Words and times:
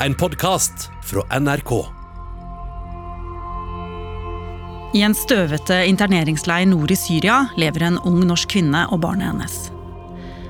en 0.00 0.14
podkast 0.14 0.90
fra 1.04 1.38
NRK. 1.40 1.70
I 4.94 5.02
en 5.02 5.14
støvete 5.16 5.78
interneringsleir 5.88 6.68
nord 6.68 6.92
i 6.92 6.98
Syria 6.98 7.46
lever 7.56 7.86
en 7.88 7.96
ung 8.08 8.20
norsk 8.28 8.50
kvinne 8.56 8.84
og 8.92 9.00
barnet 9.04 9.30
hennes. 9.30 9.56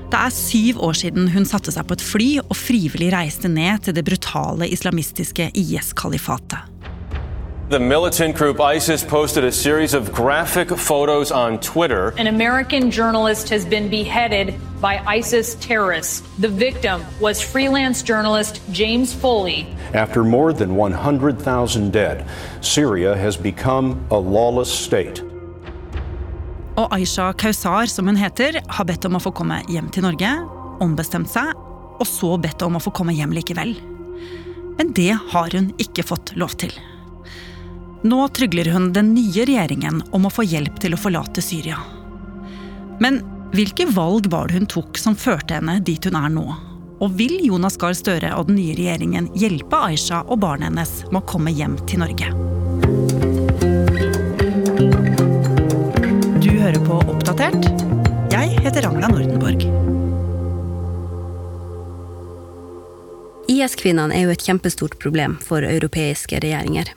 Det 0.07 0.19
er 0.19 0.35
syv 0.35 0.81
år 0.87 0.99
siden 0.99 1.31
hun 1.31 1.47
satte 1.47 1.71
seg 1.71 1.87
på 1.87 1.95
et 1.97 2.03
fly 2.03 2.29
og 2.43 2.55
frivillig 2.59 3.11
reiste 3.15 3.51
ned 3.51 3.87
til 3.87 3.95
det 3.95 4.05
brutale 4.07 4.67
islamistiske 4.71 5.49
IS-kalifatet. 5.55 6.66
The 7.69 7.81
militant 7.81 8.37
group 8.37 8.61
ISIS 8.61 9.03
posted 9.03 9.43
a 9.43 9.51
series 9.51 9.93
of 9.93 10.13
graphic 10.13 10.69
photos 10.69 11.33
on 11.33 11.59
Twitter. 11.59 12.13
An 12.17 12.27
American 12.27 12.89
journalist 12.89 13.49
has 13.49 13.65
been 13.65 13.89
beheaded 13.89 14.55
by 14.79 15.03
ISIS 15.05 15.55
terrorists. 15.55 16.23
The 16.39 16.47
victim 16.47 17.03
was 17.19 17.41
freelance 17.41 18.03
journalist 18.03 18.61
James 18.71 19.13
Foley. 19.13 19.67
After 19.93 20.23
more 20.23 20.53
than 20.53 20.77
100,000 20.77 21.91
dead, 21.91 22.25
Syria 22.61 23.17
has 23.17 23.35
become 23.35 23.99
a 24.11 24.17
lawless 24.17 24.71
state. 24.71 25.21
Og 26.77 26.87
Aisha 26.89 27.33
Kausar, 27.33 27.89
som 27.89 28.07
hun 28.07 28.15
heter, 28.15 28.61
har 28.63 28.85
bedt 28.85 29.03
om 29.03 29.19
å 29.19 29.19
få 29.19 29.35
komme 29.35 29.59
hjem 29.67 29.91
til 29.91 30.07
Norge, 30.07 30.37
ombestemt 30.79 31.27
seg, 31.27 31.51
og 31.99 32.07
så 32.07 32.37
bedt 32.39 32.63
om 32.63 32.79
å 32.79 32.79
få 32.79 32.95
komme 32.95 33.11
hjem 33.11 33.35
likevel. 33.35 33.75
Men 34.79 34.95
det 34.95 35.17
har 35.33 35.51
hun 35.51 35.73
ikke 35.83 36.07
fått 36.07 36.31
lov 36.39 36.55
til. 36.55 36.71
Nå 38.01 38.27
trygler 38.27 38.65
hun 38.65 38.91
den 38.93 39.13
nye 39.15 39.45
regjeringen 39.45 40.03
om 40.13 40.27
å 40.27 40.29
få 40.29 40.45
hjelp 40.45 40.77
til 40.81 40.93
å 40.93 40.99
forlate 41.01 41.41
Syria. 41.41 41.79
Men 43.01 43.23
hvilke 43.55 43.87
valg 43.89 44.27
var 44.29 44.49
det 44.49 44.59
hun 44.59 44.69
tok 44.69 44.99
som 45.01 45.17
førte 45.17 45.57
henne 45.57 45.79
dit 45.81 46.05
hun 46.05 46.17
er 46.19 46.29
nå? 46.29 46.45
Og 47.01 47.13
vil 47.17 47.39
Jonas 47.45 47.77
Gahr 47.77 47.95
Støre 47.97 48.33
og 48.37 48.49
den 48.49 48.59
nye 48.59 48.75
regjeringen 48.77 49.29
hjelpe 49.37 49.79
Aisha 49.89 50.23
og 50.25 50.41
barnet 50.41 50.69
hennes 50.69 50.93
med 51.09 51.21
å 51.21 51.27
komme 51.29 51.53
hjem 51.53 51.77
til 51.89 52.01
Norge? 52.01 52.29
Du 56.41 56.51
hører 56.53 56.79
på 56.85 57.01
Oppdatert. 57.01 57.65
Jeg 58.33 58.61
heter 58.61 58.85
Ragna 58.85 59.09
Nordenborg. 59.13 59.65
IS-kvinnene 63.47 64.13
er 64.13 64.27
jo 64.27 64.37
et 64.37 64.45
kjempestort 64.45 64.97
problem 65.01 65.37
for 65.41 65.65
europeiske 65.65 66.41
regjeringer. 66.43 66.93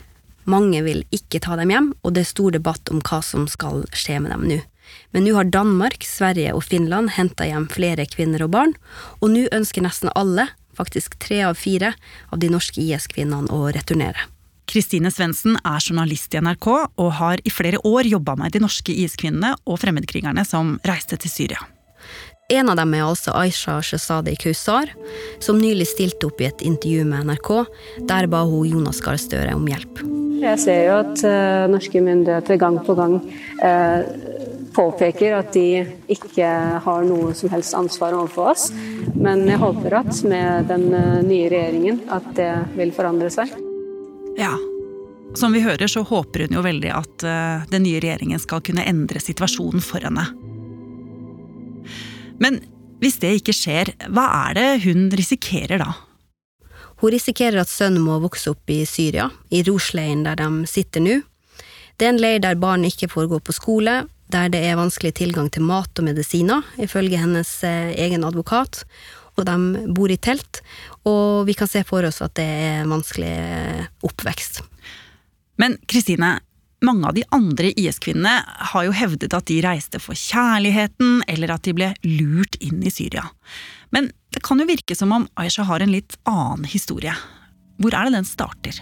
Mange 0.51 0.83
vil 0.83 1.05
ikke 1.15 1.41
ta 1.45 1.57
dem 1.61 1.71
hjem, 1.71 1.93
og 2.03 2.15
det 2.17 2.25
er 2.25 2.31
stor 2.33 2.55
debatt 2.55 2.91
om 2.91 3.03
hva 3.05 3.21
som 3.25 3.47
skal 3.51 3.85
skje 3.95 4.19
med 4.23 4.33
dem 4.35 4.47
nå. 4.51 4.59
Men 5.15 5.27
nå 5.27 5.37
har 5.37 5.51
Danmark, 5.53 6.03
Sverige 6.07 6.55
og 6.57 6.65
Finland 6.67 7.13
henta 7.15 7.47
hjem 7.47 7.69
flere 7.71 8.07
kvinner 8.11 8.43
og 8.47 8.53
barn, 8.57 8.75
og 9.21 9.31
nå 9.35 9.47
ønsker 9.55 9.85
nesten 9.87 10.11
alle, 10.19 10.49
faktisk 10.79 11.19
tre 11.23 11.43
av 11.47 11.59
fire, 11.61 11.93
av 12.33 12.43
de 12.43 12.51
norske 12.51 12.83
IS-kvinnene 12.83 13.53
å 13.55 13.69
returnere. 13.75 14.27
Kristine 14.71 15.11
Svendsen 15.11 15.57
er 15.67 15.83
journalist 15.83 16.35
i 16.35 16.41
NRK 16.43 16.69
og 16.71 17.11
har 17.19 17.43
i 17.43 17.51
flere 17.51 17.81
år 17.87 18.07
jobba 18.07 18.37
med 18.39 18.55
de 18.55 18.63
norske 18.63 18.95
IS-kvinnene 18.95 19.57
og 19.67 19.81
fremmedkrigerne 19.83 20.47
som 20.47 20.77
reiste 20.87 21.19
til 21.19 21.33
Syria. 21.33 21.67
En 22.51 22.71
av 22.71 22.79
dem 22.79 22.95
er 22.95 23.07
altså 23.07 23.35
Aisha 23.39 23.77
Shazadi 23.83 24.37
Kausar, 24.39 24.91
som 25.43 25.59
nylig 25.59 25.87
stilte 25.91 26.31
opp 26.31 26.43
i 26.43 26.49
et 26.51 26.65
intervju 26.67 27.07
med 27.07 27.31
NRK. 27.31 27.53
Der 28.11 28.31
ba 28.31 28.43
hun 28.47 28.67
Jonas 28.71 29.03
Gahr 29.03 29.19
Støre 29.23 29.55
om 29.59 29.71
hjelp. 29.71 30.03
Jeg 30.41 30.61
ser 30.63 30.85
jo 30.87 30.97
at 31.03 31.23
uh, 31.27 31.69
norske 31.71 32.01
myndigheter 32.01 32.57
gang 32.61 32.79
på 32.85 32.97
gang 32.97 33.19
uh, 33.61 34.01
påpeker 34.73 35.37
at 35.37 35.53
de 35.53 35.83
ikke 36.11 36.49
har 36.85 37.05
noe 37.05 37.35
som 37.37 37.53
helst 37.53 37.77
ansvar 37.77 38.17
overfor 38.17 38.55
oss. 38.55 38.71
Men 39.21 39.45
jeg 39.51 39.61
håper 39.61 39.99
at 40.01 40.23
med 40.31 40.71
den 40.71 40.89
uh, 40.95 41.21
nye 41.27 41.51
regjeringen 41.53 42.03
at 42.15 42.33
det 42.39 42.51
vil 42.79 42.95
forandre 42.97 43.31
seg. 43.35 43.53
Ja. 44.41 44.55
Som 45.37 45.53
vi 45.55 45.63
hører, 45.63 45.87
så 45.87 46.03
håper 46.03 46.47
hun 46.47 46.57
jo 46.57 46.63
veldig 46.65 46.91
at 46.91 47.23
den 47.71 47.85
nye 47.85 48.01
regjeringen 48.03 48.41
skal 48.43 48.65
kunne 48.67 48.83
endre 48.83 49.21
situasjonen 49.23 49.85
for 49.85 50.03
henne. 50.03 50.25
Men 52.43 52.59
hvis 52.99 53.21
det 53.23 53.37
ikke 53.39 53.55
skjer, 53.55 53.93
hva 54.11 54.25
er 54.49 54.57
det 54.59 54.69
hun 54.89 55.07
risikerer 55.15 55.79
da? 55.85 55.93
Hun 57.01 57.15
risikerer 57.15 57.63
at 57.63 57.71
sønnen 57.73 58.05
må 58.05 58.19
vokse 58.21 58.53
opp 58.53 58.71
i 58.73 58.83
Syria, 58.89 59.31
i 59.49 59.63
Rosleien 59.65 60.25
der 60.27 60.37
de 60.37 60.69
sitter 60.69 61.01
nå. 61.05 61.21
Det 61.97 62.07
er 62.07 62.15
en 62.15 62.21
leir 62.21 62.43
der 62.45 62.61
barn 62.61 62.85
ikke 62.85 63.09
får 63.13 63.29
gå 63.31 63.39
på 63.45 63.55
skole, 63.57 64.03
der 64.33 64.53
det 64.53 64.61
er 64.65 64.79
vanskelig 64.79 65.15
tilgang 65.17 65.49
til 65.53 65.65
mat 65.69 65.97
og 65.99 66.07
medisiner, 66.07 66.65
ifølge 66.81 67.21
hennes 67.21 67.51
eh, 67.67 67.93
egen 68.05 68.25
advokat, 68.25 68.85
og 69.37 69.47
de 69.49 69.87
bor 69.97 70.13
i 70.13 70.19
telt, 70.21 70.61
og 71.09 71.49
vi 71.49 71.57
kan 71.57 71.71
se 71.71 71.83
for 71.89 72.05
oss 72.05 72.21
at 72.25 72.37
det 72.39 72.47
er 72.47 72.89
vanskelig 72.89 73.33
eh, 73.33 73.89
oppvekst. 74.07 74.61
Men 75.61 75.77
Kristine, 75.89 76.39
mange 76.85 77.09
av 77.09 77.17
de 77.17 77.25
andre 77.35 77.73
IS-kvinnene 77.77 78.41
har 78.73 78.87
jo 78.87 78.95
hevdet 78.97 79.35
at 79.37 79.49
de 79.51 79.59
reiste 79.65 80.01
for 80.03 80.17
kjærligheten, 80.17 81.21
eller 81.29 81.53
at 81.55 81.67
de 81.67 81.75
ble 81.77 81.91
lurt 82.07 82.57
inn 82.65 82.81
i 82.83 82.93
Syria. 82.93 83.27
Men 83.95 84.11
det 84.33 84.43
kan 84.47 84.63
jo 84.63 84.69
virke 84.69 84.97
som 84.97 85.13
om 85.13 85.27
Aisha 85.41 85.67
har 85.69 85.83
en 85.83 85.93
litt 85.93 86.17
annen 86.29 86.65
historie. 86.71 87.15
Hvor 87.81 87.97
er 87.97 88.09
det 88.09 88.19
den 88.19 88.29
starter? 88.29 88.81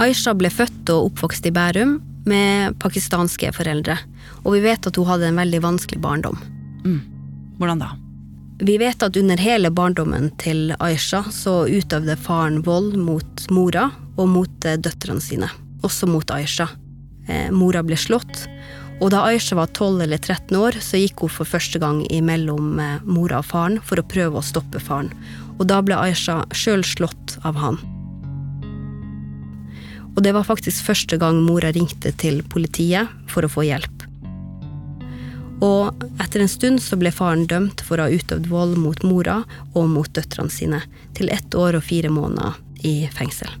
Aisha 0.00 0.34
ble 0.36 0.50
født 0.52 0.90
og 0.94 1.10
oppvokst 1.10 1.48
i 1.48 1.52
Bærum 1.54 1.98
med 2.28 2.76
pakistanske 2.80 3.50
foreldre, 3.56 3.96
og 4.44 4.54
vi 4.56 4.62
vet 4.64 4.86
at 4.86 4.96
hun 4.96 5.08
hadde 5.08 5.30
en 5.30 5.40
veldig 5.40 5.62
vanskelig 5.64 6.00
barndom. 6.02 6.38
Mm. 6.84 7.00
Hvordan 7.58 7.82
da? 7.82 7.90
Vi 8.60 8.76
vet 8.80 9.02
at 9.02 9.16
under 9.16 9.40
hele 9.40 9.70
barndommen 9.72 10.28
til 10.40 10.74
Aisha 10.78 11.22
så 11.32 11.64
utøvde 11.68 12.16
faren 12.20 12.60
vold 12.64 12.96
mot 13.00 13.46
mora 13.52 13.88
og 14.20 14.28
mot 14.28 14.66
eh, 14.68 14.76
døtrene 14.76 15.24
sine, 15.24 15.48
også 15.86 16.08
mot 16.10 16.30
Aisha. 16.34 16.68
Eh, 17.28 17.50
mora 17.54 17.82
ble 17.86 17.98
slått, 17.98 18.46
og 19.00 19.12
da 19.14 19.22
Aisha 19.30 19.56
var 19.56 19.70
12 19.72 20.02
eller 20.04 20.18
13 20.18 20.56
år, 20.58 20.76
så 20.84 21.00
gikk 21.00 21.24
hun 21.24 21.32
for 21.32 21.48
første 21.48 21.80
gang 21.80 22.02
imellom 22.12 22.74
eh, 22.80 22.98
mora 23.08 23.40
og 23.40 23.48
faren 23.48 23.78
for 23.84 24.00
å 24.00 24.04
prøve 24.06 24.40
å 24.40 24.44
stoppe 24.44 24.82
faren. 24.82 25.12
Og 25.56 25.66
da 25.70 25.80
ble 25.84 25.96
Aisha 25.96 26.42
sjøl 26.56 26.84
slått 26.84 27.38
av 27.48 27.56
han. 27.60 27.80
Og 30.10 30.20
det 30.26 30.34
var 30.36 30.44
faktisk 30.44 30.84
første 30.84 31.16
gang 31.20 31.40
mora 31.46 31.70
ringte 31.72 32.12
til 32.20 32.42
politiet 32.52 33.08
for 33.30 33.46
å 33.46 33.52
få 33.52 33.64
hjelp. 33.68 34.04
Og 35.64 36.04
etter 36.20 36.42
en 36.42 36.50
stund 36.50 36.80
så 36.84 36.96
ble 37.00 37.12
faren 37.12 37.46
dømt 37.48 37.84
for 37.84 38.00
å 38.00 38.08
ha 38.08 38.12
utøvd 38.12 38.48
vold 38.52 38.78
mot 38.80 39.00
mora 39.04 39.42
og 39.74 39.88
mot 39.92 40.12
døtrene 40.16 40.52
sine, 40.52 40.82
til 41.16 41.32
ett 41.32 41.56
år 41.56 41.78
og 41.78 41.84
fire 41.88 42.12
måneder 42.12 42.56
i 42.84 42.94
fengsel. 43.12 43.52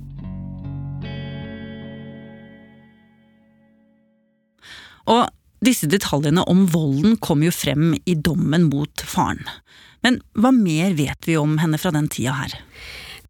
Og 5.10 5.28
disse 5.64 5.88
detaljene 5.90 6.44
om 6.48 6.64
volden 6.72 7.18
kom 7.20 7.44
jo 7.44 7.52
frem 7.52 7.94
i 8.08 8.16
dommen 8.16 8.68
mot 8.70 9.04
faren. 9.04 9.44
Men 10.04 10.20
hva 10.32 10.52
mer 10.54 10.94
vet 10.96 11.28
vi 11.28 11.36
om 11.36 11.58
henne 11.60 11.80
fra 11.80 11.92
den 11.92 12.08
tida 12.12 12.38
her? 12.38 12.54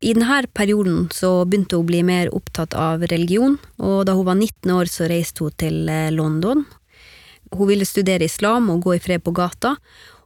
I 0.01 0.15
denne 0.17 0.47
perioden 0.57 1.09
så 1.13 1.43
begynte 1.45 1.77
hun 1.77 1.85
å 1.85 1.89
bli 1.91 2.01
mer 2.07 2.31
opptatt 2.33 2.73
av 2.79 3.03
religion, 3.11 3.59
og 3.77 4.07
da 4.09 4.15
hun 4.17 4.29
var 4.31 4.39
19 4.39 4.73
år 4.73 4.89
så 4.89 5.11
reiste 5.11 5.45
hun 5.45 5.57
til 5.61 5.91
eh, 5.93 6.09
London. 6.15 6.65
Hun 7.53 7.69
ville 7.69 7.89
studere 7.89 8.25
islam 8.25 8.71
og 8.73 8.87
gå 8.87 8.97
i 8.97 9.03
fred 9.03 9.21
på 9.27 9.35
gata, 9.37 9.75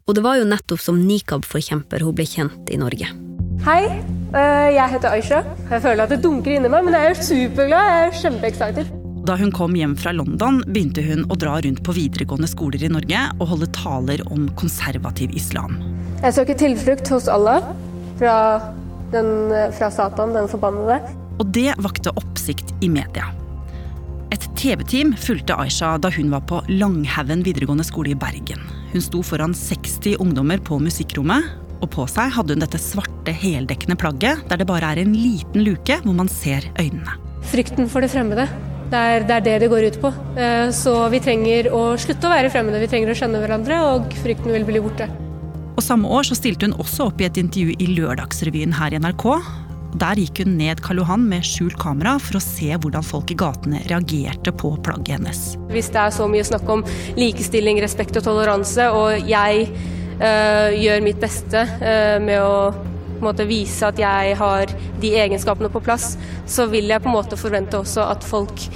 og 0.05 0.15
det 0.15 0.23
var 0.23 0.39
jo 0.39 0.47
nettopp 0.47 0.83
som 0.85 1.01
nikab-forkjemper 1.09 2.05
hun 2.07 2.15
ble 2.15 2.29
kjent 2.29 2.71
i 2.71 2.79
Norge. 2.79 3.09
Hei, 3.65 3.81
eh, 4.37 4.69
jeg 4.77 4.93
heter 4.95 5.17
Aisha. 5.17 5.43
Jeg 5.73 5.83
føler 5.89 6.05
at 6.05 6.13
det 6.13 6.23
dunker 6.23 6.55
inni 6.55 6.71
meg, 6.71 6.85
men 6.87 6.95
jeg 6.95 7.11
er 7.11 7.25
superglad. 7.33 7.91
Jeg 7.91 8.13
er 8.13 8.21
kjempeexcited. 8.21 9.04
Da 9.25 9.39
hun 9.41 9.53
kom 9.57 9.73
hjem 9.73 9.95
fra 9.97 10.13
London, 10.13 10.59
begynte 10.69 11.01
hun 11.01 11.23
å 11.33 11.37
dra 11.41 11.55
rundt 11.65 11.81
på 11.87 11.95
videregående 11.97 12.49
skoler 12.51 12.83
i 12.85 12.91
Norge 12.93 13.23
og 13.39 13.55
holde 13.55 13.71
taler 13.73 14.21
om 14.29 14.51
konservativ 14.61 15.33
islam. 15.33 15.79
Jeg 16.21 16.37
søker 16.37 16.59
tilflukt 16.61 17.09
hos 17.09 17.31
Allah 17.33 17.65
fra, 18.21 18.35
den, 19.15 19.49
fra 19.79 19.89
Satan, 19.93 20.35
den 20.37 20.51
forbannede. 20.53 20.99
Og 21.41 21.49
det 21.57 21.73
vakte 21.81 22.13
oppsikt 22.21 22.75
i 22.85 22.91
media. 22.93 23.31
Et 24.35 24.45
TV-team 24.61 25.15
fulgte 25.17 25.57
Aisha 25.57 25.95
da 25.97 26.13
hun 26.13 26.29
var 26.35 26.45
på 26.51 26.61
Langhaugen 26.69 27.47
videregående 27.49 27.89
skole 27.89 28.13
i 28.13 28.19
Bergen. 28.19 28.61
Hun 28.93 29.07
sto 29.07 29.23
foran 29.25 29.57
60 29.57 30.21
ungdommer 30.21 30.61
på 30.61 30.77
musikkrommet, 30.85 31.49
og 31.81 31.89
på 31.97 32.05
seg 32.13 32.29
hadde 32.37 32.59
hun 32.59 32.67
dette 32.67 32.81
svarte, 32.81 33.33
heldekkende 33.33 33.97
plagget 34.01 34.45
der 34.53 34.61
det 34.61 34.69
bare 34.69 34.93
er 34.93 35.01
en 35.01 35.17
liten 35.17 35.65
luke 35.65 35.97
hvor 36.05 36.21
man 36.21 36.29
ser 36.29 36.69
øynene. 36.77 37.17
Frykten 37.49 37.89
for 37.89 38.05
det 38.05 38.13
fremmede. 38.13 38.49
Det 38.93 39.01
er, 39.01 39.25
det 39.27 39.37
er, 39.39 39.45
det 39.45 39.59
det 39.65 39.71
går 39.73 39.89
ut 39.91 40.01
på. 40.03 40.13
Eh, 40.39 40.69
så 40.77 40.95
vi 41.13 41.21
trenger 41.25 41.71
å 41.75 41.83
slutte 42.01 42.29
å 42.29 42.33
være 42.33 42.53
fremmede, 42.53 42.83
vi 42.83 42.91
trenger 42.91 43.13
å 43.13 43.19
skjønne 43.19 43.43
hverandre, 43.43 43.81
og 43.91 44.17
frykten 44.23 44.55
vil 44.55 44.67
bli 44.69 44.83
borte. 44.85 45.09
Og 45.75 45.83
Samme 45.83 46.11
år 46.15 46.27
så 46.29 46.37
stilte 46.39 46.69
hun 46.69 46.77
også 46.79 47.09
opp 47.11 47.23
i 47.23 47.27
et 47.27 47.41
intervju 47.41 47.75
i 47.83 47.91
Lørdagsrevyen 47.97 48.77
her 48.79 48.95
i 48.95 49.01
NRK. 49.03 49.27
Der 49.99 50.19
gikk 50.19 50.41
hun 50.43 50.57
ned 50.59 50.81
Karl 50.83 51.03
Johan 51.03 51.27
med 51.31 51.47
skjult 51.47 51.77
kamera 51.79 52.17
for 52.23 52.39
å 52.39 52.43
se 52.43 52.73
hvordan 52.75 53.05
folk 53.07 53.31
i 53.31 53.37
gatene 53.39 53.83
reagerte 53.91 54.51
på 54.55 54.73
plagget 54.87 55.19
hennes. 55.19 55.43
Hvis 55.71 55.91
det 55.95 56.01
er 56.03 56.15
så 56.15 56.27
mye 56.31 56.47
snakk 56.47 56.71
om 56.71 56.83
likestilling, 57.19 57.79
respekt 57.83 58.19
og 58.19 58.27
toleranse, 58.27 58.89
og 58.91 59.31
jeg 59.31 59.69
øh, 59.71 60.75
gjør 60.81 61.07
mitt 61.07 61.23
beste 61.23 61.63
øh, 61.79 62.19
med 62.27 62.43
å 62.43 62.57
på 63.25 63.31
en 63.31 63.33
måte 63.33 63.49
vise 63.49 63.89
at 63.89 63.97
jeg 64.01 64.37
har 64.37 64.73
de 65.01 65.11
egenskapene 65.17 65.71
på 65.73 65.81
plass, 65.85 66.19
så 66.47 66.67
vil 66.69 66.91
jeg 66.93 67.01
på 67.01 67.09
en 67.09 67.17
måte 67.17 67.39
forvente 67.41 67.81
også 67.81 68.05
at 68.13 68.27
folk 68.27 68.67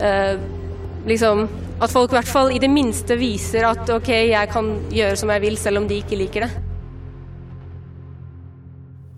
eh, 0.00 0.40
liksom 1.08 1.48
At 1.78 1.92
folk 1.92 2.10
i 2.10 2.16
hvert 2.16 2.26
fall 2.26 2.48
i 2.50 2.58
det 2.58 2.66
minste 2.72 3.14
viser 3.14 3.62
at 3.68 3.86
OK, 3.94 4.08
jeg 4.10 4.50
kan 4.50 4.66
gjøre 4.90 5.14
som 5.20 5.30
jeg 5.30 5.42
vil, 5.44 5.54
selv 5.56 5.78
om 5.78 5.84
de 5.86 6.00
ikke 6.02 6.16
liker 6.18 6.42
det. 6.42 6.48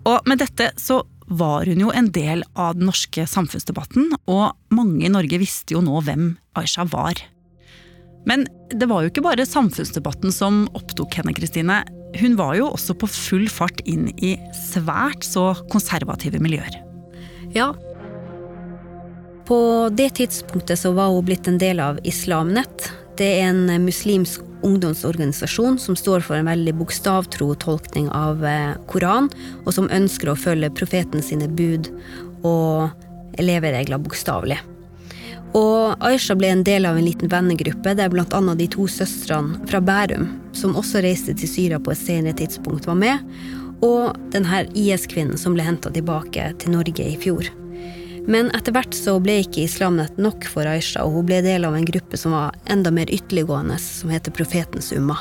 Og 0.05 0.27
med 0.29 0.43
dette 0.43 0.67
så 0.77 0.99
var 1.25 1.65
hun 1.65 1.81
jo 1.81 1.89
en 1.89 2.11
del 2.13 2.43
av 2.53 2.75
den 2.77 2.85
norske 2.91 3.25
samfunnsdebatten, 3.25 4.11
og 4.29 4.53
mange 4.77 5.07
i 5.07 5.09
Norge 5.09 5.41
visste 5.41 5.73
jo 5.73 5.81
nå 5.81 6.03
hvem 6.05 6.35
Aisha 6.61 6.85
var. 6.85 7.17
Men 8.29 8.45
det 8.69 8.85
var 8.85 9.01
jo 9.01 9.09
ikke 9.09 9.25
bare 9.25 9.49
samfunnsdebatten 9.49 10.29
som 10.29 10.67
opptok 10.77 11.17
henne, 11.17 11.33
Kristine. 11.33 11.81
Hun 12.19 12.35
var 12.35 12.55
jo 12.59 12.67
også 12.73 12.95
på 12.99 13.07
full 13.09 13.47
fart 13.51 13.79
inn 13.87 14.09
i 14.19 14.35
svært 14.57 15.23
så 15.25 15.51
konservative 15.71 16.41
miljøer. 16.43 16.81
Ja. 17.55 17.71
På 19.47 19.59
det 19.95 20.13
tidspunktet 20.19 20.79
så 20.79 20.93
var 20.95 21.11
hun 21.11 21.25
blitt 21.27 21.47
en 21.47 21.59
del 21.61 21.79
av 21.83 21.99
Islamnett. 22.07 22.91
Det 23.19 23.27
er 23.39 23.51
en 23.51 23.85
muslimsk 23.85 24.43
ungdomsorganisasjon 24.65 25.79
som 25.81 25.97
står 25.97 26.23
for 26.25 26.37
en 26.37 26.49
veldig 26.49 26.73
bokstavtro 26.79 27.53
tolkning 27.61 28.09
av 28.13 28.43
eh, 28.45 28.75
Koran, 28.91 29.29
og 29.65 29.73
som 29.75 29.89
ønsker 29.91 30.31
å 30.31 30.37
følge 30.37 30.71
profeten 30.77 31.25
sine 31.25 31.49
bud 31.49 31.89
og 32.47 33.41
leveregler 33.41 34.01
bokstavelig. 34.01 34.59
Og 35.57 35.99
Aisha 35.99 36.35
ble 36.39 36.51
en 36.53 36.63
del 36.63 36.85
av 36.87 36.97
en 36.97 37.05
liten 37.05 37.31
vennegruppe 37.31 37.95
der 37.97 38.11
bl.a. 38.11 38.41
de 38.55 38.67
to 38.71 38.87
søstrene 38.87 39.59
fra 39.67 39.81
Bærum, 39.83 40.29
som 40.55 40.77
også 40.79 41.03
reiste 41.03 41.35
til 41.35 41.51
Syria 41.51 41.79
på 41.79 41.91
et 41.91 41.99
senere 41.99 42.37
tidspunkt, 42.39 42.87
var 42.87 42.99
med, 42.99 43.25
og 43.83 44.15
denne 44.31 44.63
IS-kvinnen 44.77 45.39
som 45.41 45.57
ble 45.57 45.65
henta 45.65 45.91
tilbake 45.91 46.53
til 46.61 46.77
Norge 46.77 47.03
i 47.03 47.17
fjor. 47.19 47.49
Men 48.29 48.51
etter 48.53 48.75
hvert 48.75 48.93
så 48.93 49.15
ble 49.19 49.39
ikke 49.41 49.63
Islamnett 49.65 50.19
nok 50.21 50.45
for 50.45 50.69
Aisha, 50.69 51.01
og 51.03 51.15
hun 51.17 51.27
ble 51.27 51.41
del 51.41 51.65
av 51.65 51.75
en 51.75 51.87
gruppe 51.87 52.19
som 52.21 52.35
var 52.37 52.57
enda 52.69 52.93
mer 52.93 53.09
ytterliggående, 53.09 53.79
som 53.81 54.13
heter 54.13 54.31
Profetens 54.35 54.91
Umma. 54.93 55.17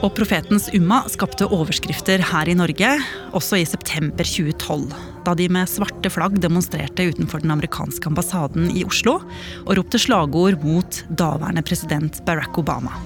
Og 0.00 0.14
Profetens 0.16 0.70
Umma 0.72 1.02
skapte 1.12 1.44
overskrifter 1.52 2.22
her 2.24 2.48
i 2.48 2.54
Norge, 2.56 2.88
også 3.36 3.58
i 3.60 3.66
september 3.68 4.24
2012, 4.24 4.94
da 5.26 5.34
de 5.36 5.48
med 5.52 5.68
svarte 5.68 6.08
flagg 6.08 6.38
demonstrerte 6.40 7.04
utenfor 7.12 7.44
den 7.44 7.52
amerikanske 7.52 8.08
ambassaden 8.08 8.70
i 8.72 8.86
Oslo 8.88 9.18
og 9.66 9.74
ropte 9.76 10.00
slagord 10.00 10.56
mot 10.64 11.02
daværende 11.20 11.60
president 11.68 12.22
Barack 12.24 12.56
Obama. 12.56 12.96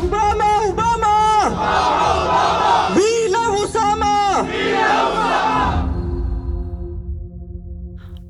Obama, 0.00 0.48
Obama! 0.70 1.14
Vi 2.96 3.12
love 3.36 3.62
Osama! 3.66 4.16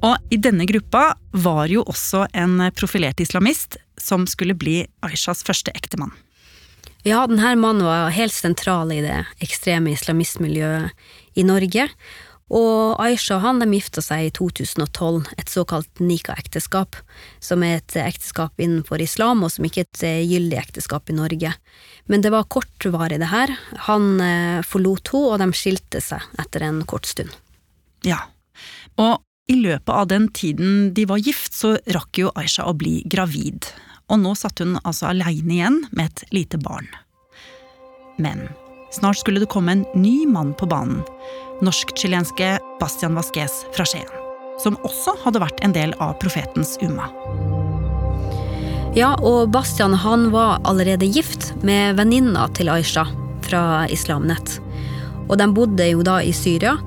Og 0.03 0.35
i 0.35 0.43
denne 0.43 0.67
gruppa 0.67 1.12
var 1.38 1.70
jo 1.70 1.87
også 1.87 2.26
en 2.35 2.65
profilert 2.75 3.23
islamist 3.23 3.79
som 3.94 4.26
skulle 4.26 4.59
bli 4.59 4.81
Aishas 5.06 5.47
første 5.47 5.70
ektemann. 5.79 6.11
Ja, 7.08 7.22
denne 7.26 7.55
mannen 7.56 7.87
var 7.87 8.10
helt 8.12 8.34
sentral 8.34 8.90
i 8.93 8.99
det 9.00 9.22
ekstreme 9.40 9.94
islamistmiljøet 9.94 11.38
i 11.40 11.44
Norge. 11.46 11.87
Og 12.52 13.00
Aisha 13.00 13.37
og 13.37 13.44
han 13.44 13.60
de 13.62 13.69
gifta 13.76 14.02
seg 14.05 14.26
i 14.26 14.32
2012, 14.37 15.31
et 15.40 15.52
såkalt 15.52 16.02
nika-ekteskap, 16.02 16.99
som 17.44 17.64
er 17.64 17.78
et 17.78 17.96
ekteskap 18.00 18.60
innenfor 18.60 19.00
islam, 19.05 19.44
og 19.44 19.52
som 19.55 19.69
ikke 19.69 19.84
er 19.84 19.88
et 19.88 20.31
gyldig 20.32 20.60
ekteskap 20.60 21.08
i 21.08 21.16
Norge. 21.16 21.55
Men 22.12 22.25
det 22.25 22.32
var 22.34 22.49
kortvarig, 22.52 23.20
det 23.20 23.31
her. 23.32 23.52
Han 23.88 24.20
eh, 24.25 24.60
forlot 24.64 25.12
henne, 25.12 25.32
og 25.32 25.43
de 25.44 25.49
skilte 25.56 26.05
seg 26.05 26.25
etter 26.40 26.64
en 26.69 26.82
kort 26.88 27.08
stund. 27.08 27.32
Ja, 28.05 28.25
og 29.00 29.20
i 29.49 29.56
løpet 29.60 29.93
av 29.94 30.08
den 30.12 30.28
tiden 30.37 30.90
de 30.96 31.08
var 31.08 31.25
gift, 31.25 31.56
så 31.56 31.76
rakk 31.94 32.20
jo 32.20 32.32
Aisha 32.37 32.69
å 32.69 32.76
bli 32.76 33.00
gravid. 33.08 33.70
Og 34.08 34.20
nå 34.22 34.32
satt 34.38 34.62
hun 34.64 34.78
altså 34.82 35.10
aleine 35.10 35.55
igjen 35.58 35.82
med 35.93 36.08
et 36.08 36.25
lite 36.32 36.60
barn. 36.62 36.88
Men 38.19 38.49
snart 38.94 39.20
skulle 39.20 39.43
det 39.43 39.50
komme 39.52 39.75
en 39.76 39.84
ny 39.94 40.26
mann 40.26 40.55
på 40.58 40.69
banen. 40.70 41.02
Norsk-chilenske 41.62 42.56
Bastian 42.81 43.19
Vasques 43.19 43.64
fra 43.76 43.84
Skien. 43.88 44.08
Som 44.62 44.78
også 44.87 45.14
hadde 45.25 45.43
vært 45.43 45.60
en 45.62 45.75
del 45.76 45.93
av 46.02 46.16
Profetens 46.22 46.76
Umma. 46.82 47.10
Ja, 48.96 49.12
og 49.20 49.52
Bastian 49.55 49.94
han 49.94 50.31
var 50.32 50.58
allerede 50.66 51.06
gift 51.06 51.52
med 51.62 51.99
venninna 52.00 52.49
til 52.56 52.70
Aisha 52.72 53.05
fra 53.46 53.62
Islamnett. 53.93 54.56
Og 55.28 55.37
de 55.38 55.46
bodde 55.55 55.87
jo 55.90 56.02
da 56.06 56.19
i 56.25 56.32
Syria, 56.34 56.78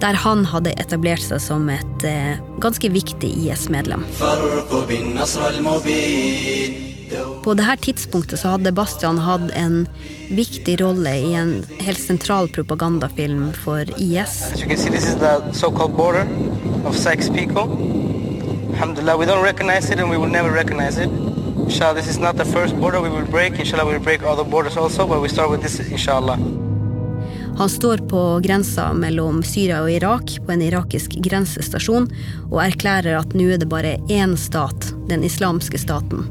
der 0.00 0.18
han 0.20 0.44
hadde 0.50 0.74
etablert 0.80 1.24
seg 1.24 1.40
som 1.42 1.68
et 1.72 2.04
eh, 2.06 2.40
ganske 2.62 2.90
viktig 2.92 3.30
IS-medlem. 3.46 4.04
På 7.44 7.54
dette 7.54 7.76
tidspunktet 7.86 8.40
så 8.40 8.56
hadde 8.56 8.72
Bastian 8.74 9.20
hatt 9.22 9.52
en 9.54 9.86
viktig 10.34 10.80
rolle 10.82 11.12
i 11.22 11.32
en 11.38 11.52
helt 11.86 12.00
sentral 12.02 12.50
propagandafilm 12.52 13.52
for 13.64 13.86
IS. 13.96 14.42
Alhamdulillah, 18.76 19.16
we 19.16 19.24
don't 19.24 19.42
recognize 19.42 19.88
it 19.88 19.98
and 19.98 20.10
we 20.10 20.18
will 20.18 20.28
never 20.28 20.50
recognize 20.50 20.98
it. 20.98 21.08
Inshallah, 21.66 21.94
this 21.94 22.08
is 22.08 22.18
not 22.18 22.36
the 22.36 22.44
first 22.44 22.76
border 22.78 23.00
we 23.00 23.08
will 23.08 23.24
break. 23.24 23.58
Inshallah, 23.58 23.86
we 23.86 23.94
will 23.94 24.04
break 24.04 24.22
other 24.22 24.44
borders 24.44 24.76
also, 24.76 25.06
but 25.06 25.22
we 25.22 25.28
start 25.28 25.50
with 25.50 25.62
this, 25.62 25.80
inshallah. 25.80 26.36
Han 27.56 27.68
står 27.68 27.98
på 27.98 28.40
grensa 28.44 28.92
mellom 28.92 29.42
Syria 29.42 29.78
og 29.80 29.88
Irak, 29.88 30.34
på 30.46 30.52
en 30.52 30.62
irakisk 30.62 31.14
grensestasjon, 31.24 32.04
og 32.50 32.58
erklærer 32.60 33.16
at 33.16 33.32
nå 33.32 33.46
er 33.54 33.62
det 33.62 33.68
bare 33.72 33.94
én 34.12 34.34
stat, 34.36 34.90
den 35.08 35.24
islamske 35.24 35.80
staten. 35.80 36.26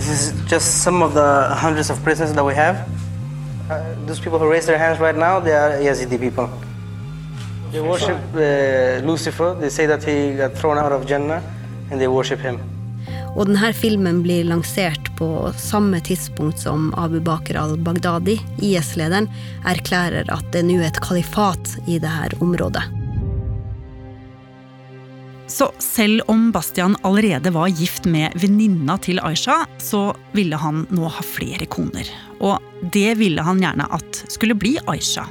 Uh, 0.00 0.16
right 4.98 5.16
now. 5.16 5.38
They 7.70 7.80
worship 7.80 8.18
uh, 8.34 9.06
Lucifer. 9.06 9.54
They 9.60 9.70
say 9.70 9.86
that 9.86 10.02
he 10.02 10.34
got 10.34 10.54
thrown 10.58 10.78
out 10.78 10.90
of 10.90 11.06
Jannah, 11.06 11.42
and 11.92 12.00
they 12.00 12.08
worship 12.08 12.40
him. 12.40 12.58
Og 13.36 13.46
denne 13.46 13.70
filmen 13.72 14.24
blir 14.24 14.42
lansert 14.48 15.09
på 15.20 15.52
samme 15.60 16.00
tidspunkt 16.00 16.62
som 16.62 16.94
Abu 16.96 17.20
Bakr 17.20 17.58
al-Baghdadi, 17.60 18.38
IS-lederen, 18.64 19.28
erklærer 19.68 20.30
at 20.32 20.46
det 20.54 20.64
nå 20.64 20.78
er 20.80 20.88
et 20.88 21.00
kalifat 21.04 21.76
i 21.84 21.98
dette 22.00 22.40
området. 22.40 22.86
Så 25.50 25.66
selv 25.82 26.22
om 26.30 26.52
Bastian 26.54 26.94
allerede 27.02 27.50
var 27.52 27.68
gift 27.68 28.06
med 28.08 28.32
venninna 28.38 28.96
til 29.02 29.20
Aisha, 29.20 29.64
så 29.82 30.14
ville 30.32 30.56
han 30.56 30.86
nå 30.94 31.10
ha 31.10 31.24
flere 31.26 31.66
koner. 31.66 32.06
Og 32.40 32.62
det 32.94 33.18
ville 33.18 33.44
han 33.44 33.60
gjerne 33.60 33.88
at 33.92 34.22
skulle 34.30 34.56
bli 34.56 34.76
Aisha. 34.88 35.26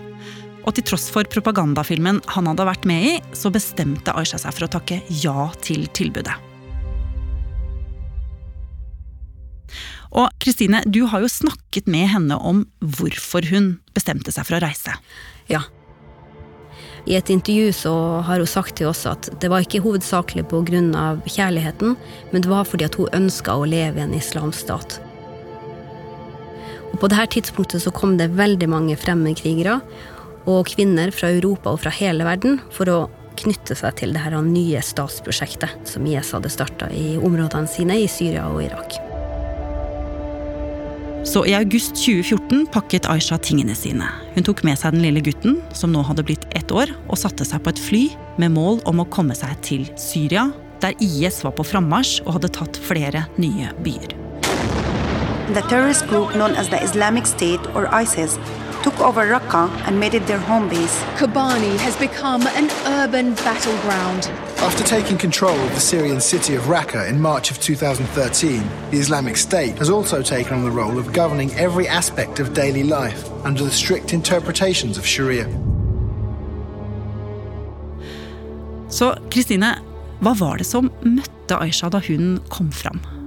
Og 0.67 0.75
til 0.75 0.85
tross 0.91 1.07
for 1.09 1.25
propagandafilmen 1.33 2.19
han 2.35 2.51
hadde 2.51 2.67
vært 2.67 2.85
med 2.85 3.07
i, 3.07 3.15
så 3.33 3.49
bestemte 3.49 4.13
Aisha 4.13 4.37
seg 4.43 4.53
for 4.53 4.67
å 4.67 4.71
takke 4.75 4.99
ja 5.23 5.47
til 5.63 5.87
tilbudet. 5.97 6.35
Og 10.09 10.29
Kristine, 10.41 10.81
du 10.85 11.03
har 11.09 11.21
jo 11.21 11.29
snakket 11.29 11.89
med 11.89 12.09
henne 12.09 12.37
om 12.37 12.63
hvorfor 12.79 13.45
hun 13.51 13.75
bestemte 13.93 14.33
seg 14.33 14.47
for 14.47 14.57
å 14.57 14.63
reise. 14.63 14.95
Ja. 15.51 15.61
I 17.09 17.15
et 17.17 17.29
intervju 17.31 17.71
så 17.73 17.93
har 18.25 18.41
hun 18.41 18.49
sagt 18.49 18.77
til 18.79 18.89
oss 18.89 19.05
at 19.09 19.29
det 19.41 19.49
var 19.51 19.63
ikke 19.63 19.81
hovedsakelig 19.85 20.47
pga. 20.49 21.21
kjærligheten, 21.25 21.95
men 22.31 22.41
det 22.41 22.49
var 22.49 22.65
fordi 22.65 22.85
at 22.85 22.95
hun 22.95 23.13
ønska 23.13 23.55
å 23.55 23.65
leve 23.65 23.99
i 23.99 24.03
en 24.03 24.13
islamstat. 24.13 24.99
Og 26.91 26.99
På 26.99 27.07
dette 27.07 27.29
tidspunktet 27.37 27.81
så 27.81 27.91
kom 27.91 28.17
det 28.17 28.33
veldig 28.33 28.69
mange 28.69 28.97
fremmedkrigere 28.97 29.79
og 30.49 30.65
kvinner 30.67 31.11
fra 31.11 31.29
Europa 31.29 31.69
og 31.69 31.83
fra 31.83 31.93
hele 31.93 32.25
verden 32.25 32.59
for 32.73 32.89
å 32.89 33.09
knytte 33.39 33.77
seg 33.77 33.95
til 34.01 34.13
det 34.13 34.41
nye 34.43 34.81
statsprosjektet 34.83 35.87
som 35.87 36.05
IS 36.05 36.33
hadde 36.35 36.51
starta 36.51 36.89
i 36.91 37.15
områdene 37.17 37.69
sine 37.69 38.01
i 38.01 38.07
Syria 38.07 38.49
og 38.49 38.65
Irak. 38.65 39.08
Så 41.29 41.43
i 41.45 41.53
august 41.53 41.93
2014 42.01 42.63
pakket 42.73 43.05
Aisha 43.05 43.37
tingene 43.37 43.75
sine. 43.77 44.07
Hun 44.33 44.45
tok 44.47 44.63
med 44.65 44.79
seg 44.81 44.95
den 44.95 45.03
lille 45.03 45.21
gutten, 45.21 45.59
som 45.77 45.91
nå 45.93 46.01
hadde 46.07 46.23
blitt 46.25 46.47
ett 46.57 46.71
år, 46.73 46.89
og 47.05 47.19
satte 47.21 47.45
seg 47.45 47.61
på 47.61 47.69
et 47.69 47.81
fly 47.85 47.99
med 48.41 48.55
mål 48.55 48.79
om 48.89 49.03
å 49.03 49.05
komme 49.13 49.37
seg 49.37 49.53
til 49.61 49.85
Syria, 49.93 50.47
der 50.81 50.97
IS 50.97 51.43
var 51.45 51.53
på 51.53 51.67
frammarsj 51.69 52.23
og 52.23 52.39
hadde 52.39 52.49
tatt 52.57 52.79
flere 52.81 53.27
nye 53.37 53.69
byer. 53.85 54.15
The 55.53 55.61
terrorist 55.69 56.09
group 56.09 56.33
known 56.33 56.57
as 56.57 56.73
the 56.73 56.81
Islamic 56.81 57.29
State 57.29 57.61
or 57.75 57.85
ISIS 57.93 58.39
took 58.83 58.99
over 58.99 59.25
Raqqa 59.25 59.69
and 59.87 59.99
made 59.99 60.13
it 60.13 60.25
their 60.27 60.39
home 60.39 60.69
base. 60.69 61.03
Kobani 61.17 61.77
has 61.79 61.95
become 61.97 62.47
an 62.47 62.69
urban 62.85 63.33
battleground. 63.35 64.31
After 64.59 64.83
taking 64.83 65.17
control 65.17 65.57
of 65.57 65.73
the 65.73 65.79
Syrian 65.79 66.21
city 66.21 66.55
of 66.55 66.63
Raqqa 66.63 67.09
in 67.09 67.21
March 67.21 67.51
of 67.51 67.59
2013, 67.59 68.63
the 68.91 68.97
Islamic 68.97 69.37
State 69.37 69.77
has 69.77 69.89
also 69.89 70.21
taken 70.21 70.53
on 70.53 70.63
the 70.63 70.71
role 70.71 70.97
of 70.97 71.13
governing 71.13 71.53
every 71.55 71.87
aspect 71.87 72.39
of 72.39 72.53
daily 72.53 72.83
life 72.83 73.29
under 73.43 73.63
the 73.63 73.71
strict 73.71 74.13
interpretations 74.13 74.97
of 74.97 75.05
Sharia. 75.05 75.47
Så 78.89 79.13
Kristine, 79.31 79.75
hva 80.19 80.33
var 80.33 80.57
det 80.57 80.65
som 80.65 80.91
møtte 81.01 81.55
Aisha 81.55 81.89
da 81.89 82.01
hun 82.07 82.39
kom 82.49 82.71
fram? 82.71 83.18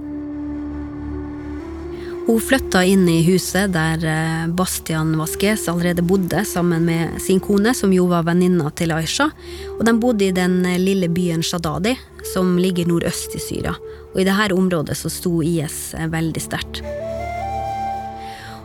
Hun 2.25 2.39
flytta 2.41 2.85
inn 2.87 3.03
i 3.09 3.17
huset 3.23 3.73
der 3.73 4.05
eh, 4.07 4.47
Bastian 4.47 5.17
Vasques 5.19 5.67
allerede 5.67 6.01
bodde, 6.01 6.45
sammen 6.45 6.85
med 6.85 7.21
sin 7.21 7.39
kone, 7.43 7.73
som 7.75 7.91
jo 7.93 8.07
var 8.07 8.23
venninna 8.23 8.71
til 8.71 8.95
Aisha. 8.95 9.27
Og 9.75 9.83
de 9.83 9.97
bodde 9.99 10.29
i 10.29 10.35
den 10.35 10.61
eh, 10.65 10.79
lille 10.79 11.11
byen 11.11 11.43
Shadadi, 11.43 11.97
som 12.33 12.55
ligger 12.55 12.87
nordøst 12.87 13.35
i 13.35 13.43
Syria. 13.43 13.75
Og 14.13 14.23
i 14.23 14.29
dette 14.29 14.55
området 14.55 14.95
så 14.95 15.11
sto 15.11 15.41
IS 15.43 15.89
eh, 15.99 16.07
veldig 16.07 16.47
sterkt. 16.47 16.85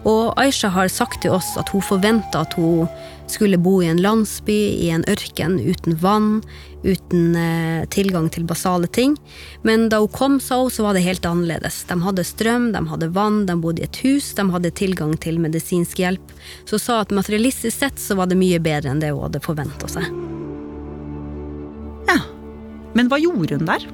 Og 0.08 0.32
Aisha 0.40 0.70
har 0.72 0.88
sagt 0.88 1.20
til 1.22 1.34
oss 1.36 1.50
at 1.60 1.68
hun 1.74 1.84
forventa 1.84 2.44
at 2.46 2.54
hun 2.56 2.88
skulle 3.28 3.58
bo 3.60 3.82
i 3.82 3.90
en 3.90 4.00
landsby, 4.00 4.56
i 4.80 4.88
en 4.94 5.04
ørken, 5.10 5.58
uten 5.60 5.98
vann, 6.00 6.38
uten 6.80 7.36
eh, 7.36 7.84
tilgang 7.92 8.30
til 8.32 8.46
basale 8.48 8.88
ting. 8.88 9.18
Men 9.68 9.90
da 9.92 10.00
hun 10.00 10.14
kom, 10.14 10.38
sa 10.40 10.62
hun, 10.62 10.72
så 10.72 10.86
var 10.86 10.96
det 10.96 11.04
helt 11.04 11.28
annerledes. 11.28 11.82
De 11.90 11.98
hadde 12.06 12.24
strøm, 12.24 12.70
de 12.72 12.82
hadde 12.88 13.10
vann, 13.12 13.42
de 13.50 13.58
bodde 13.60 13.84
i 13.84 13.88
et 13.88 14.00
hus, 14.06 14.32
de 14.38 14.48
hadde 14.54 14.72
tilgang 14.80 15.12
til 15.20 15.40
medisinsk 15.44 16.00
hjelp. 16.00 16.34
Så 16.64 16.78
hun 16.78 16.84
sa 16.86 17.00
at 17.04 17.12
materialistisk 17.12 17.76
sett 17.76 18.00
så 18.00 18.16
var 18.16 18.32
det 18.32 18.40
mye 18.40 18.62
bedre 18.64 18.94
enn 18.94 19.04
det 19.04 19.12
hun 19.12 19.26
hadde 19.26 19.44
forventa 19.44 19.92
seg. 19.92 20.08
Ja, 22.08 22.22
men 22.96 23.12
hva 23.12 23.20
gjorde 23.20 23.60
hun 23.60 23.68
der? 23.68 23.84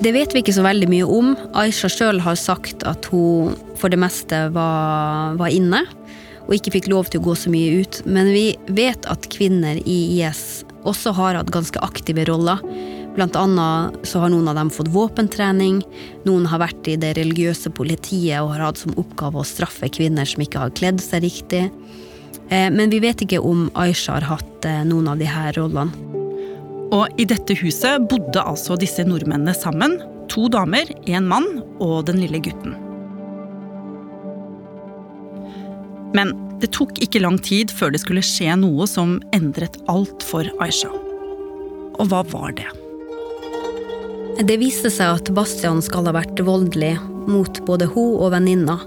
Det 0.00 0.14
vet 0.16 0.32
vi 0.32 0.40
ikke 0.40 0.54
så 0.56 0.62
veldig 0.64 0.86
mye 0.88 1.06
om. 1.12 1.34
Aisha 1.60 1.90
sjøl 1.92 2.22
har 2.24 2.38
sagt 2.40 2.86
at 2.88 3.04
hun 3.12 3.52
for 3.76 3.92
det 3.92 3.98
meste 4.00 4.46
var, 4.54 5.36
var, 5.36 5.52
inne, 5.52 5.82
og 6.46 6.54
ikke 6.56 6.72
fikk 6.78 6.88
lov 6.88 7.10
til 7.10 7.20
å 7.20 7.26
gå 7.26 7.34
så 7.36 7.52
mye 7.52 7.82
ut. 7.82 8.00
Men 8.08 8.30
vi 8.32 8.46
vet 8.72 9.04
at 9.12 9.28
kvinner 9.32 9.76
i 9.84 9.98
IS 10.16 10.62
også 10.88 11.12
har 11.18 11.36
hatt 11.36 11.52
ganske 11.52 11.82
aktive 11.84 12.24
roller. 12.30 12.62
Blant 13.12 13.36
annet 13.36 14.08
så 14.08 14.22
har 14.22 14.32
noen 14.32 14.48
av 14.48 14.56
dem 14.56 14.70
fått 14.72 14.88
våpentrening, 14.94 15.82
noen 16.24 16.46
har 16.48 16.62
vært 16.62 16.88
i 16.88 16.96
det 17.00 17.12
religiøse 17.18 17.72
politiet 17.76 18.40
og 18.40 18.54
har 18.54 18.70
hatt 18.70 18.80
som 18.80 18.96
oppgave 19.00 19.42
å 19.42 19.44
straffe 19.44 19.90
kvinner 19.92 20.28
som 20.28 20.40
ikke 20.46 20.62
har 20.64 20.76
kledd 20.80 21.02
seg 21.04 21.26
riktig. 21.26 21.66
Eh, 22.48 22.70
men 22.72 22.88
vi 22.88 23.02
vet 23.04 23.26
ikke 23.26 23.42
om 23.44 23.68
Aisha 23.76 24.16
har 24.16 24.30
hatt 24.30 24.70
eh, 24.70 24.80
noen 24.88 25.12
av 25.12 25.20
disse 25.20 25.52
rollene. 25.58 26.19
Og 26.90 27.20
i 27.22 27.26
dette 27.28 27.54
huset 27.60 28.06
bodde 28.10 28.42
altså 28.42 28.76
disse 28.78 29.04
nordmennene 29.06 29.54
sammen. 29.54 30.00
To 30.30 30.48
damer, 30.50 30.90
én 31.06 31.26
mann 31.30 31.46
og 31.82 32.06
den 32.08 32.18
lille 32.22 32.40
gutten. 32.42 32.74
Men 36.14 36.34
det 36.62 36.72
tok 36.74 36.98
ikke 37.02 37.22
lang 37.22 37.38
tid 37.42 37.70
før 37.70 37.94
det 37.94 38.02
skulle 38.02 38.24
skje 38.26 38.56
noe 38.58 38.86
som 38.90 39.18
endret 39.36 39.78
alt 39.90 40.24
for 40.26 40.46
Aisha. 40.62 40.90
Og 42.00 42.10
hva 42.10 42.24
var 42.32 42.54
det? 42.58 42.66
Det 44.40 44.56
viste 44.56 44.90
seg 44.92 45.20
at 45.20 45.30
Bastian 45.36 45.82
skal 45.84 46.08
ha 46.08 46.14
vært 46.16 46.40
voldelig 46.46 46.94
mot 47.30 47.60
både 47.66 47.90
hun 47.92 48.16
og 48.16 48.32
venninna, 48.34 48.78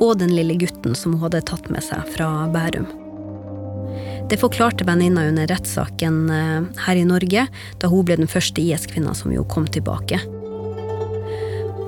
og 0.00 0.18
den 0.22 0.32
lille 0.34 0.56
gutten 0.58 0.96
som 0.98 1.14
hun 1.14 1.26
hadde 1.26 1.44
tatt 1.52 1.68
med 1.70 1.84
seg 1.84 2.06
fra 2.14 2.48
Bærum. 2.50 2.88
Det 4.32 4.38
forklarte 4.40 4.86
venninna 4.88 5.26
under 5.28 5.46
rettssaken 5.46 6.30
eh, 6.30 6.62
her 6.86 6.96
i 6.96 7.04
Norge, 7.04 7.42
da 7.82 7.88
hun 7.92 8.06
ble 8.08 8.16
den 8.16 8.30
første 8.32 8.62
IS-kvinna 8.64 9.12
som 9.12 9.28
jo 9.34 9.42
kom 9.44 9.66
tilbake. 9.68 10.16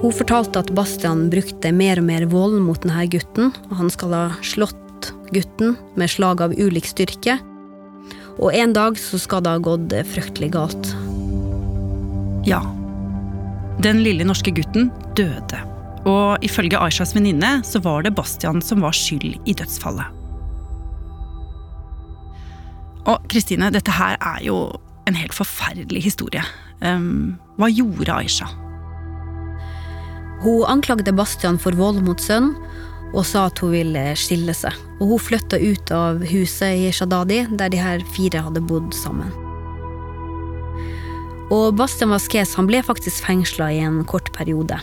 Hun 0.02 0.12
fortalte 0.12 0.60
at 0.60 0.72
Bastian 0.76 1.30
brukte 1.32 1.70
mer 1.72 2.02
og 2.02 2.04
mer 2.04 2.26
vold 2.28 2.58
mot 2.60 2.82
denne 2.82 3.06
gutten, 3.08 3.48
og 3.70 3.78
han 3.78 3.88
skal 3.88 4.12
ha 4.12 4.24
slått 4.44 5.08
gutten 5.32 5.78
med 5.96 6.12
slag 6.12 6.42
av 6.44 6.52
ulik 6.52 6.84
styrke. 6.90 7.38
Og 8.36 8.52
en 8.52 8.74
dag 8.76 9.00
så 9.00 9.16
skal 9.22 9.40
det 9.46 9.54
ha 9.54 9.62
gått 9.64 9.94
fryktelig 10.10 10.50
galt. 10.52 10.90
Ja. 12.44 12.60
Den 13.80 14.02
lille 14.04 14.26
norske 14.28 14.52
gutten 14.52 14.90
døde. 15.16 15.62
Og 16.04 16.44
ifølge 16.44 16.76
Aishas 16.76 17.16
venninne 17.16 17.62
så 17.64 17.80
var 17.80 18.04
det 18.04 18.12
Bastian 18.20 18.60
som 18.60 18.84
var 18.84 18.92
skyld 18.92 19.40
i 19.48 19.56
dødsfallet. 19.56 20.23
Og 23.10 23.24
Kristine, 23.28 23.70
dette 23.74 23.92
her 23.92 24.16
er 24.20 24.40
jo 24.44 24.58
en 25.08 25.16
helt 25.18 25.34
forferdelig 25.36 26.06
historie. 26.06 26.44
Um, 26.80 27.36
hva 27.60 27.68
gjorde 27.72 28.14
Aisha? 28.14 28.48
Hun 30.44 30.64
anklagde 30.68 31.12
Bastian 31.16 31.60
for 31.60 31.76
vold 31.76 32.02
mot 32.04 32.20
sønnen 32.20 32.56
og 33.14 33.22
sa 33.28 33.46
at 33.48 33.60
hun 33.62 33.70
ville 33.74 34.02
skille 34.18 34.54
seg. 34.56 34.74
Og 34.98 35.14
hun 35.14 35.22
flytta 35.22 35.60
ut 35.60 35.92
av 35.94 36.24
huset 36.26 36.80
i 36.82 36.90
Shadadi, 36.94 37.44
der 37.54 37.70
de 37.70 37.80
her 37.80 38.02
fire 38.16 38.42
hadde 38.46 38.64
bodd 38.66 38.90
sammen. 38.96 39.30
Og 41.54 41.76
Bastian 41.78 42.10
Vasquez 42.10 42.56
han 42.58 42.66
ble 42.66 42.80
faktisk 42.82 43.26
fengsla 43.26 43.70
i 43.70 43.82
en 43.84 44.02
kort 44.08 44.32
periode. 44.34 44.80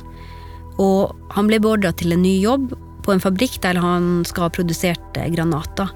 Og 0.79 1.11
han 1.35 1.49
ble 1.49 1.59
beordra 1.61 1.91
til 1.97 2.15
en 2.15 2.23
ny 2.23 2.37
jobb 2.39 2.71
på 3.03 3.13
en 3.13 3.23
fabrikk 3.23 3.57
der 3.65 3.79
han 3.81 4.21
skal 4.29 4.47
ha 4.47 4.53
produsert 4.53 5.17
granater. 5.33 5.91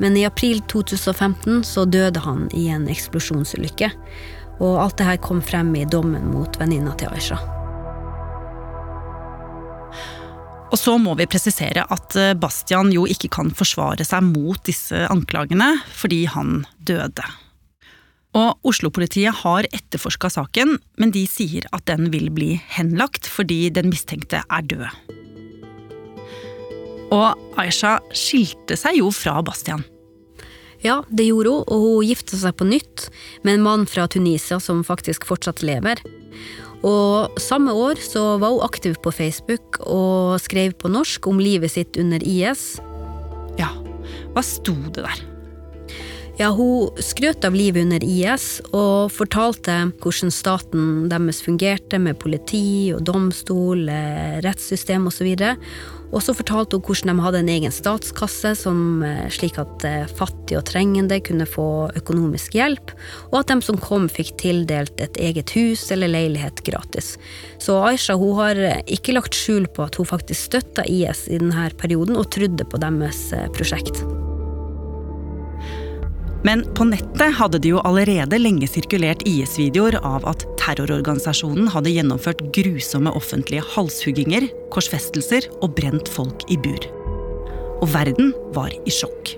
Men 0.00 0.16
i 0.16 0.24
april 0.24 0.62
2015 0.72 1.62
så 1.64 1.84
døde 1.84 2.22
han 2.24 2.48
i 2.56 2.68
en 2.72 2.88
eksplosjonsulykke. 2.88 3.92
Og 4.60 4.76
alt 4.80 4.98
det 5.00 5.08
her 5.08 5.20
kom 5.20 5.42
frem 5.44 5.74
i 5.76 5.86
dommen 5.88 6.30
mot 6.32 6.56
venninna 6.60 6.96
til 7.00 7.12
Aisha. 7.12 7.40
Og 10.70 10.78
så 10.78 10.94
må 11.02 11.16
vi 11.18 11.26
presisere 11.28 11.84
at 11.90 12.16
eh, 12.16 12.32
Bastian 12.38 12.92
jo 12.94 13.02
ikke 13.10 13.30
kan 13.34 13.50
forsvare 13.56 14.06
seg 14.06 14.24
mot 14.28 14.60
disse 14.68 15.02
anklagene, 15.10 15.72
fordi 15.90 16.24
han 16.30 16.62
døde. 16.78 17.26
Og 18.38 18.70
Oslo-politiet 18.70 19.42
har 19.42 19.66
etterforska 19.74 20.30
saken, 20.30 20.76
men 21.02 21.14
de 21.14 21.24
sier 21.26 21.66
at 21.74 21.88
den 21.90 22.12
vil 22.14 22.30
bli 22.30 22.52
henlagt 22.76 23.26
fordi 23.26 23.64
den 23.74 23.90
mistenkte 23.90 24.44
er 24.46 24.68
død. 24.70 24.86
Og 27.10 27.58
Aisha 27.58 27.98
skilte 28.14 28.78
seg 28.78 29.00
jo 29.00 29.10
fra 29.14 29.40
Bastian. 29.42 29.82
Ja, 30.80 31.02
det 31.12 31.26
gjorde 31.28 31.52
hun, 31.52 31.64
og 31.68 31.82
hun 31.84 32.06
gifta 32.08 32.38
seg 32.40 32.56
på 32.56 32.68
nytt 32.68 33.08
med 33.44 33.58
en 33.58 33.66
mann 33.66 33.86
fra 33.90 34.06
Tunisia 34.08 34.60
som 34.62 34.84
faktisk 34.86 35.26
fortsatt 35.28 35.60
lever. 35.66 36.00
Og 36.86 37.40
samme 37.40 37.74
år 37.76 38.00
så 38.00 38.38
var 38.40 38.54
hun 38.54 38.64
aktiv 38.64 38.96
på 39.04 39.12
Facebook 39.12 39.82
og 39.84 40.38
skrev 40.40 40.72
på 40.80 40.88
norsk 40.88 41.28
om 41.28 41.42
livet 41.42 41.74
sitt 41.74 42.00
under 42.00 42.24
IS. 42.24 42.78
Ja, 43.60 43.74
hva 44.32 44.44
sto 44.46 44.72
det 44.88 45.04
der? 45.04 45.26
Ja, 46.40 46.48
Hun 46.56 46.96
skrøt 47.04 47.44
av 47.44 47.52
livet 47.52 47.84
under 47.84 48.00
IS 48.00 48.62
og 48.70 49.10
fortalte 49.12 49.74
hvordan 50.00 50.32
staten 50.32 50.84
deres 51.10 51.42
fungerte 51.44 51.98
med 52.00 52.16
politi 52.22 52.94
og 52.96 53.02
domstol, 53.04 53.84
eh, 53.92 54.40
rettssystem 54.40 55.04
osv. 55.10 55.28
Og 55.36 55.42
så 55.44 55.50
fortalte 56.34 56.78
hun 56.78 56.84
hvordan 56.84 57.16
de 57.16 57.24
hadde 57.24 57.42
en 57.42 57.52
egen 57.52 57.74
statskasse, 57.74 58.54
som, 58.58 59.02
eh, 59.02 59.28
slik 59.30 59.58
at 59.58 59.84
eh, 59.84 60.06
fattige 60.06 60.58
og 60.58 60.66
trengende 60.66 61.20
kunne 61.22 61.46
få 61.46 61.90
økonomisk 61.96 62.54
hjelp, 62.58 62.94
og 63.32 63.40
at 63.40 63.52
de 63.52 63.60
som 63.62 63.78
kom, 63.78 64.08
fikk 64.08 64.36
tildelt 64.38 65.00
et 65.00 65.16
eget 65.16 65.50
hus 65.54 65.90
eller 65.90 66.10
leilighet 66.10 66.64
gratis. 66.66 67.16
Så 67.58 67.78
Aisha 67.84 68.16
hun 68.18 68.34
har 68.40 68.82
ikke 68.86 69.14
lagt 69.14 69.34
skjul 69.38 69.68
på 69.70 69.86
at 69.86 70.00
hun 70.00 70.06
faktisk 70.06 70.50
støtta 70.50 70.86
IS 70.88 71.28
i 71.28 71.38
denne 71.38 71.70
perioden, 71.78 72.16
og 72.16 72.30
trodde 72.30 72.66
på 72.66 72.80
deres 72.80 73.30
prosjekt. 73.54 74.02
Men 76.42 76.64
på 76.74 76.86
nettet 76.88 77.34
hadde 77.36 77.60
det 77.60 77.72
jo 77.74 77.82
allerede 77.84 78.38
lenge 78.40 78.68
sirkulert 78.70 79.22
IS-videoer 79.28 79.98
av 80.00 80.24
at 80.30 80.46
terrororganisasjonen 80.60 81.68
hadde 81.74 81.92
gjennomført 81.92 82.40
grusomme 82.56 83.12
offentlige 83.16 83.64
halshugginger, 83.74 84.48
korsfestelser 84.72 85.50
og 85.60 85.74
brent 85.76 86.08
folk 86.08 86.46
i 86.48 86.56
bur. 86.60 86.88
Og 87.80 87.88
verden 87.92 88.32
var 88.56 88.72
i 88.72 88.94
sjokk. 88.94 89.36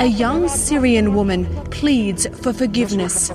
A 0.00 0.06
young 0.08 0.48
Syrian 0.48 1.12
woman 1.12 1.46
pleads 1.70 2.26
for 2.40 2.52
forgiveness. 2.52 3.30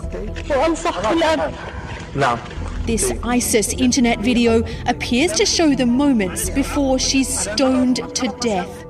This 2.87 3.11
ISIS 3.23 3.73
internet 3.73 4.19
video 4.19 4.63
appears 4.87 5.31
to 5.33 5.45
show 5.45 5.75
the 5.75 5.85
moments 5.85 6.49
before 6.49 6.97
she's 6.97 7.27
stoned 7.27 8.01
to 8.15 8.27
death. 8.41 8.84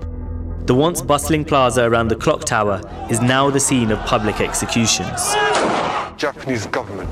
The 0.66 0.74
once 0.74 1.00
bustling 1.04 1.46
plaza 1.46 1.84
around 1.84 2.08
the 2.08 2.16
clock 2.16 2.44
tower 2.44 2.82
is 3.12 3.22
now 3.22 3.52
the 3.52 3.60
scene 3.60 3.92
of 3.92 4.00
public 4.08 4.42
executions. 4.42 5.36
Japanese 6.18 6.66
government. 6.66 7.08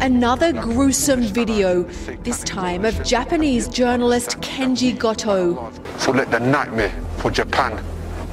Another 0.00 0.52
gruesome 0.52 1.22
video, 1.22 1.84
this 2.24 2.42
time 2.42 2.84
of 2.84 3.04
Japanese 3.04 3.68
journalist 3.68 4.40
Kenji 4.40 4.98
Goto. 4.98 5.70
So 5.98 6.10
let 6.10 6.32
the 6.32 6.40
nightmare 6.40 6.90
for 7.18 7.30
Japan 7.30 7.78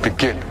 begin. 0.01 0.41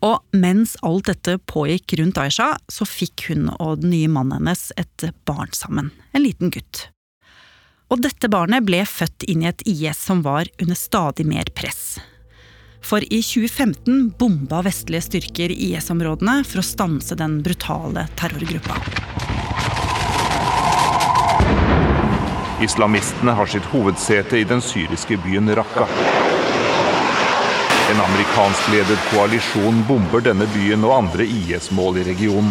Og 0.00 0.24
mens 0.32 0.76
alt 0.82 1.04
dette 1.06 1.36
pågikk 1.38 1.98
rundt 2.00 2.16
Aisha, 2.16 2.54
så 2.68 2.88
fikk 2.88 3.28
hun 3.28 3.50
og 3.60 3.82
den 3.84 3.90
nye 3.92 4.08
mannen 4.08 4.38
hennes 4.40 4.70
et 4.80 5.10
barn 5.28 5.52
sammen. 5.52 5.92
En 6.14 6.24
liten 6.24 6.48
gutt. 6.48 6.95
Og 7.86 8.02
dette 8.02 8.26
barnet 8.26 8.64
ble 8.66 8.80
født 8.88 9.28
inn 9.30 9.44
i 9.44 9.50
et 9.50 9.62
IS 9.70 10.00
som 10.08 10.24
var 10.26 10.48
under 10.62 10.74
stadig 10.78 11.26
mer 11.28 11.46
press. 11.54 11.98
For 12.82 13.02
i 13.02 13.20
2015 13.22 14.12
bomba 14.18 14.60
vestlige 14.66 15.06
styrker 15.06 15.54
IS-områdene 15.54 16.40
for 16.46 16.62
å 16.62 16.66
stanse 16.66 17.18
den 17.18 17.40
brutale 17.46 18.06
terrorgruppa. 18.18 18.78
Islamistene 22.62 23.34
har 23.36 23.50
sitt 23.50 23.66
hovedsete 23.70 24.38
i 24.40 24.46
den 24.48 24.62
syriske 24.64 25.18
byen 25.22 25.50
Raqqa. 25.58 25.86
En 27.86 28.00
amerikanskledet 28.02 29.10
koalisjon 29.12 29.84
bomber 29.86 30.24
denne 30.24 30.48
byen 30.54 30.86
og 30.88 30.96
andre 31.04 31.26
IS-mål 31.26 32.00
i 32.02 32.06
regionen. 32.08 32.50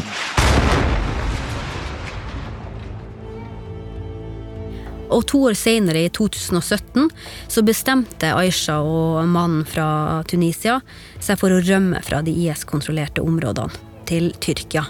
Og 5.15 5.24
to 5.31 5.45
år 5.48 5.55
senere, 5.55 6.03
i 6.03 6.12
2017, 6.12 7.07
så 7.48 7.63
bestemte 7.63 8.34
Aisha 8.36 8.81
og 8.84 9.24
mannen 9.31 9.63
fra 9.67 10.22
Tunisia 10.27 10.81
seg 11.24 11.39
for 11.39 11.55
å 11.55 11.62
rømme 11.63 12.01
fra 12.03 12.19
de 12.25 12.34
IS-kontrollerte 12.45 13.24
områdene 13.24 13.72
til 14.10 14.34
Tyrkia. 14.43 14.84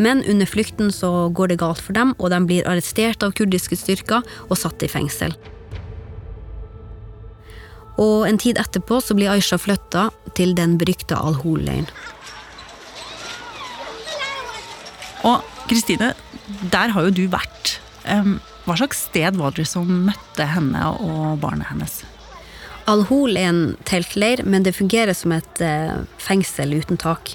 Men 0.00 0.24
under 0.26 0.48
flukten 0.48 0.90
så 0.90 1.28
går 1.30 1.52
det 1.52 1.60
galt 1.60 1.82
for 1.82 1.94
dem, 1.94 2.14
og 2.18 2.32
de 2.32 2.40
blir 2.48 2.66
arrestert 2.66 3.22
av 3.22 3.34
kurdiske 3.38 3.78
styrker 3.78 4.24
og 4.48 4.58
satt 4.58 4.82
i 4.82 4.90
fengsel. 4.90 5.36
Og 8.00 8.24
en 8.26 8.40
tid 8.40 8.58
etterpå 8.58 8.98
så 9.04 9.14
blir 9.14 9.30
Aisha 9.30 9.60
flytta 9.60 10.08
til 10.34 10.56
den 10.58 10.74
berykta 10.80 11.20
Al-Hol-leiren. 11.20 11.86
Og 15.24 15.44
Kristine, 15.70 16.10
der 16.72 16.90
har 16.92 17.06
jo 17.06 17.14
du 17.14 17.24
vært. 17.30 17.78
Hva 18.04 18.76
slags 18.76 19.06
sted 19.08 19.36
var 19.40 19.54
dere 19.56 19.68
som 19.68 19.88
møtte 20.06 20.46
henne 20.48 20.90
og 21.00 21.38
barnet 21.42 21.70
hennes? 21.70 22.02
Al-Hol 22.90 23.38
er 23.40 23.48
en 23.48 23.62
teltleir, 23.88 24.42
men 24.44 24.64
det 24.64 24.74
fungerer 24.76 25.16
som 25.16 25.32
et 25.32 25.60
eh, 25.64 26.04
fengsel 26.20 26.74
uten 26.76 27.00
tak. 27.00 27.32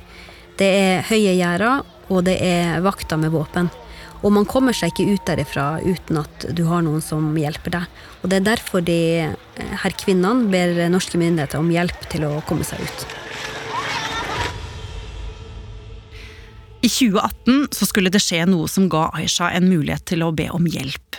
Det 0.61 0.67
er 0.67 1.05
høye 1.09 1.33
gjerder, 1.33 1.85
og 2.09 2.25
det 2.27 2.37
er 2.45 2.83
vakter 2.85 3.17
med 3.17 3.33
våpen. 3.33 3.71
Og 4.19 4.33
man 4.35 4.45
kommer 4.49 4.75
seg 4.75 4.91
ikke 4.91 5.15
ut 5.15 5.25
derifra 5.29 5.67
uten 5.79 6.19
at 6.21 6.49
du 6.53 6.65
har 6.67 6.83
noen 6.85 7.01
som 7.01 7.31
hjelper 7.39 7.77
deg. 7.77 8.01
Og 8.21 8.29
det 8.29 8.41
er 8.41 8.47
derfor 8.51 8.85
de 8.85 8.99
eh, 9.25 9.73
her 9.83 9.97
kvinnene 9.97 10.51
ber 10.53 10.85
norske 10.91 11.17
myndigheter 11.21 11.61
om 11.61 11.73
hjelp 11.73 12.05
til 12.13 12.27
å 12.29 12.35
komme 12.49 12.67
seg 12.67 12.83
ut. 12.85 13.07
I 16.81 16.89
2018 16.89 17.67
så 17.71 17.85
skulle 17.85 18.11
det 18.13 18.21
skje 18.23 18.45
noe 18.47 18.67
som 18.71 18.85
ga 18.91 19.09
Aisha 19.17 19.49
en 19.51 19.67
mulighet 19.67 20.05
til 20.13 20.23
å 20.23 20.31
be 20.31 20.47
om 20.55 20.67
hjelp. 20.69 21.17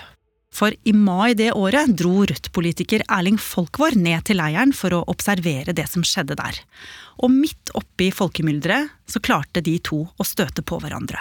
For 0.56 0.72
i 0.88 0.94
mai 0.96 1.34
det 1.36 1.52
året 1.52 1.92
dro 2.00 2.24
Rødt-politiker 2.26 3.04
Erling 3.12 3.36
Folkvår 3.38 3.94
ned 4.00 4.24
til 4.26 4.40
leiren 4.40 4.72
for 4.74 4.96
å 4.96 5.04
observere 5.12 5.74
det 5.76 5.84
som 5.92 6.02
skjedde 6.06 6.38
der. 6.40 6.56
Og 7.20 7.30
midt 7.34 7.74
oppi 7.76 8.08
folkemylderet 8.08 8.88
så 9.06 9.20
klarte 9.20 9.60
de 9.60 9.76
to 9.84 10.06
å 10.08 10.26
støte 10.26 10.64
på 10.64 10.80
hverandre. 10.80 11.20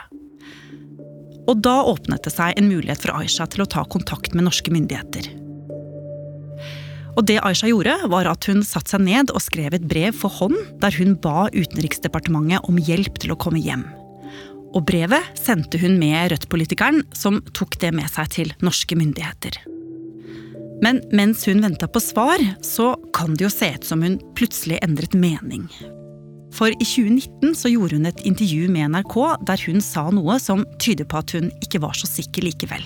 Og 1.49 1.59
da 1.59 1.75
åpnet 1.91 2.23
det 2.23 2.31
seg 2.33 2.55
en 2.55 2.71
mulighet 2.71 3.03
for 3.03 3.19
Aisha 3.19 3.45
til 3.51 3.65
å 3.65 3.69
ta 3.69 3.83
kontakt 3.91 4.33
med 4.33 4.47
norske 4.47 4.71
myndigheter. 4.71 5.33
Og 7.19 7.25
det 7.27 7.41
Aisha 7.43 7.67
gjorde, 7.67 7.97
var 8.07 8.29
at 8.31 8.47
hun 8.47 8.63
satte 8.63 8.95
seg 8.95 9.03
ned 9.03 9.33
og 9.35 9.43
skrev 9.43 9.75
et 9.75 9.87
brev 9.91 10.15
for 10.15 10.31
hånd 10.31 10.55
der 10.79 10.95
hun 10.95 11.17
ba 11.19 11.49
Utenriksdepartementet 11.51 12.69
om 12.71 12.79
hjelp 12.79 13.19
til 13.19 13.35
å 13.35 13.41
komme 13.41 13.59
hjem. 13.59 13.83
Og 14.75 14.85
brevet 14.85 15.39
sendte 15.39 15.79
hun 15.81 15.97
med 16.01 16.31
Rødt-politikeren, 16.33 17.03
som 17.15 17.41
tok 17.57 17.79
det 17.81 17.93
med 17.95 18.09
seg 18.11 18.29
til 18.35 18.53
norske 18.65 18.97
myndigheter. 18.99 19.57
Men 20.83 21.01
mens 21.11 21.43
hun 21.49 21.63
venta 21.63 21.89
på 21.91 21.99
svar, 22.03 22.39
så 22.63 22.93
kan 23.15 23.35
det 23.35 23.47
jo 23.47 23.51
se 23.51 23.73
ut 23.75 23.87
som 23.87 24.03
hun 24.05 24.19
plutselig 24.37 24.79
endret 24.85 25.17
mening. 25.17 25.67
For 26.55 26.71
i 26.71 26.85
2019 26.85 27.53
så 27.57 27.71
gjorde 27.73 27.99
hun 27.99 28.09
et 28.09 28.23
intervju 28.25 28.69
med 28.71 28.95
NRK 28.95 29.17
der 29.49 29.67
hun 29.67 29.83
sa 29.85 30.07
noe 30.13 30.39
som 30.41 30.65
tyder 30.81 31.07
på 31.09 31.21
at 31.21 31.35
hun 31.35 31.51
ikke 31.63 31.81
var 31.83 31.97
så 31.97 32.09
sikker 32.09 32.47
likevel. 32.47 32.85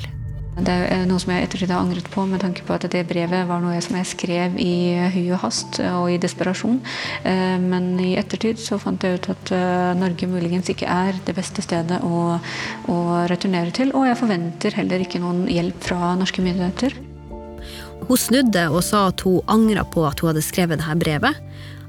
Det 0.54 0.74
er 0.94 1.08
noe 1.10 1.18
som 1.18 1.32
jeg 1.34 1.48
ettertid 1.48 1.72
har 1.74 1.82
angret 1.82 2.06
på, 2.14 2.24
med 2.30 2.44
tanke 2.44 2.62
på 2.66 2.76
at 2.76 2.86
det 2.94 3.02
brevet 3.10 3.48
var 3.50 3.62
noe 3.64 3.80
som 3.82 3.96
jeg 3.98 4.10
skrev 4.12 4.58
i 4.62 4.94
hui 5.16 5.26
og 5.34 5.42
hast 5.42 5.80
og 5.82 6.12
i 6.14 6.20
desperasjon. 6.22 6.78
Eh, 7.26 7.58
men 7.62 7.96
i 7.98 8.12
ettertid 8.22 8.62
så 8.62 8.78
fant 8.82 9.02
jeg 9.02 9.18
ut 9.18 9.32
at 9.34 9.54
eh, 9.56 9.94
Norge 9.98 10.30
muligens 10.30 10.70
ikke 10.70 10.86
er 10.90 11.18
det 11.26 11.34
beste 11.40 11.66
stedet 11.66 11.98
å, 12.06 12.38
å 12.86 13.00
returnere 13.32 13.74
til. 13.74 13.96
Og 13.98 14.06
jeg 14.12 14.20
forventer 14.22 14.78
heller 14.78 15.02
ikke 15.02 15.24
noen 15.24 15.48
hjelp 15.50 15.90
fra 15.90 16.14
norske 16.20 16.46
myndigheter. 16.46 17.00
Hun 18.04 18.20
snudde 18.20 18.68
og 18.70 18.84
sa 18.86 19.08
at 19.10 19.26
hun 19.26 19.42
angra 19.50 19.88
på 19.90 20.06
at 20.06 20.22
hun 20.22 20.34
hadde 20.34 20.46
skrevet 20.46 20.84
dette 20.84 21.02
brevet. 21.02 21.42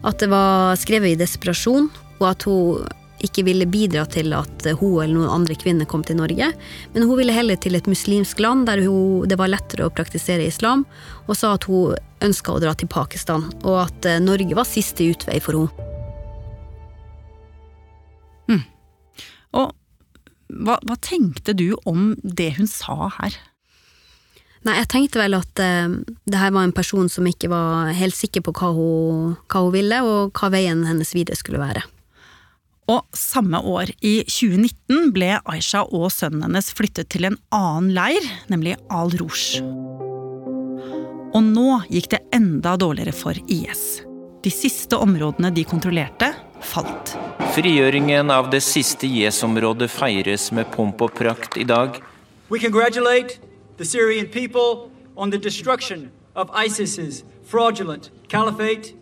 At 0.04 0.24
det 0.24 0.32
var 0.32 0.76
skrevet 0.80 1.12
i 1.12 1.20
desperasjon, 1.20 1.90
og 2.20 2.28
at 2.32 2.48
hun 2.48 2.84
ikke 3.26 3.44
ville 3.46 3.66
bidra 3.68 4.04
til 4.10 4.32
at 4.36 4.66
hun 4.80 5.02
eller 5.02 5.14
noen 5.16 5.32
andre 5.32 5.56
kvinner 5.58 5.88
kom 5.88 6.04
til 6.06 6.18
Norge, 6.20 6.50
men 6.94 7.06
hun 7.06 7.18
ville 7.20 7.34
heller 7.34 7.58
til 7.60 7.76
et 7.78 7.88
muslimsk 7.90 8.42
land 8.44 8.66
der 8.68 8.84
hun, 8.84 9.28
det 9.28 9.38
var 9.40 9.52
lettere 9.52 9.88
å 9.88 9.94
praktisere 9.94 10.46
islam, 10.46 10.84
og 11.28 11.38
sa 11.38 11.54
at 11.56 11.68
hun 11.70 11.96
ønska 12.24 12.54
å 12.54 12.60
dra 12.62 12.74
til 12.78 12.90
Pakistan, 12.90 13.46
og 13.64 13.80
at 13.86 14.08
eh, 14.08 14.22
Norge 14.22 14.56
var 14.56 14.68
siste 14.68 15.06
utvei 15.10 15.40
for 15.44 15.58
henne. 15.58 15.90
Mm. 18.50 18.62
Og 19.60 19.72
hva, 20.54 20.78
hva, 20.84 20.96
tenkte 21.00 21.54
du 21.56 21.72
om 21.88 22.12
det 22.22 22.54
hun 22.58 22.68
sa 22.70 23.08
her? 23.18 23.36
Nei, 24.64 24.78
jeg 24.78 24.88
tenkte 24.92 25.20
vel 25.20 25.36
at 25.36 25.60
eh, 25.60 25.96
det 26.24 26.40
her 26.40 26.54
var 26.54 26.64
en 26.66 26.76
person 26.76 27.10
som 27.12 27.26
ikke 27.28 27.50
var 27.52 27.92
helt 27.96 28.16
sikker 28.16 28.44
på 28.44 28.54
hva 28.56 28.72
hun, 28.76 29.34
hva 29.48 29.66
hun 29.66 29.74
ville, 29.74 30.00
og 30.04 30.36
hva 30.38 30.52
veien 30.54 30.86
hennes 30.88 31.12
videre 31.16 31.36
skulle 31.40 31.60
være. 31.60 31.84
Og 32.90 33.06
samme 33.16 33.56
år, 33.64 33.88
i 34.04 34.18
2019, 34.28 35.12
ble 35.16 35.30
Aisha 35.48 35.86
og 35.88 36.10
sønnen 36.12 36.44
hennes 36.44 36.68
flyttet 36.76 37.08
til 37.14 37.24
en 37.30 37.38
annen 37.54 37.94
leir, 37.96 38.26
nemlig 38.52 38.74
Al 38.92 39.14
Rouge. 39.16 39.62
Og 41.34 41.40
nå 41.46 41.80
gikk 41.88 42.10
det 42.12 42.20
enda 42.36 42.76
dårligere 42.76 43.14
for 43.16 43.38
IS. 43.48 44.04
De 44.44 44.52
siste 44.52 44.98
områdene 45.00 45.48
de 45.56 45.64
kontrollerte, 45.64 46.28
falt. 46.60 47.14
Frigjøringen 47.56 48.28
av 48.30 48.50
det 48.52 48.60
siste 48.66 49.08
IS-området 49.08 49.88
feires 49.88 50.50
med 50.52 50.68
pomp 50.76 51.00
og 51.00 51.16
prakt 51.16 51.56
i 51.56 51.64
dag. 51.64 51.96
We 52.50 52.60
congratulate 52.60 53.40
the 53.78 53.84
Syrian 53.84 54.28
people 54.28 54.90
on 55.16 55.30
the 55.30 55.38
destruction 55.38 56.10
of 56.36 56.50
ISIS's 56.52 57.24
fraudulent 57.44 58.10
caliphate 58.28 58.92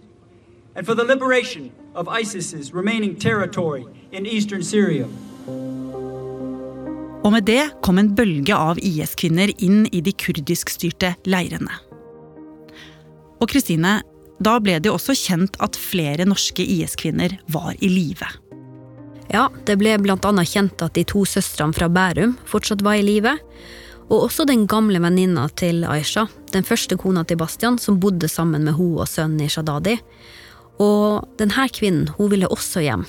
and 0.77 0.87
for 0.87 0.95
the 0.95 1.05
liberation 1.05 1.73
of 1.95 2.09
ISIS's 2.09 2.73
remaining 2.75 3.17
territory 3.17 3.85
in 4.13 4.27
eastern 4.27 4.63
Syria. 4.63 5.07
Og 7.23 7.31
med 7.33 7.47
det 7.47 7.71
kom 7.83 8.01
en 8.01 8.15
bølge 8.19 8.55
av 8.57 8.81
IS-kvinner 8.83 9.53
inn 9.63 9.85
i 9.95 10.01
de 10.03 10.13
kurdiskstyrte 10.13 11.15
leirene. 11.31 11.75
Og 13.43 13.51
Kristine, 13.51 14.01
da 14.43 14.57
ble 14.63 14.79
det 14.83 14.91
også 14.91 15.15
kjent 15.19 15.59
at 15.63 15.79
flere 15.79 16.27
norske 16.27 16.65
IS-kvinner 16.67 17.37
var 17.55 17.77
i 17.79 17.91
live. 17.91 18.27
Ja, 19.33 19.47
det 19.67 19.79
ble 19.81 19.95
bl.a. 20.03 20.19
kjent 20.45 20.83
at 20.83 20.99
de 20.99 21.07
to 21.09 21.23
søstrene 21.29 21.75
fra 21.77 21.89
Bærum 21.89 22.35
fortsatt 22.49 22.83
var 22.85 22.99
i 22.99 23.07
live. 23.07 23.37
Og 24.11 24.27
også 24.27 24.45
den 24.45 24.67
gamle 24.69 24.99
venninna 25.01 25.47
til 25.57 25.87
Aisha, 25.89 26.27
den 26.53 26.67
første 26.67 26.99
kona 27.01 27.23
til 27.25 27.39
Bastian, 27.41 27.79
som 27.79 28.01
bodde 28.03 28.29
sammen 28.29 28.67
med 28.67 28.77
hun 28.77 28.99
og 28.99 29.09
sønnen 29.09 29.47
i 29.47 29.49
Shadadi. 29.49 29.97
Og 30.83 31.29
denne 31.39 31.67
kvinnen 31.71 32.11
hun 32.19 32.31
ville 32.33 32.51
også 32.51 32.83
hjem. 32.83 33.07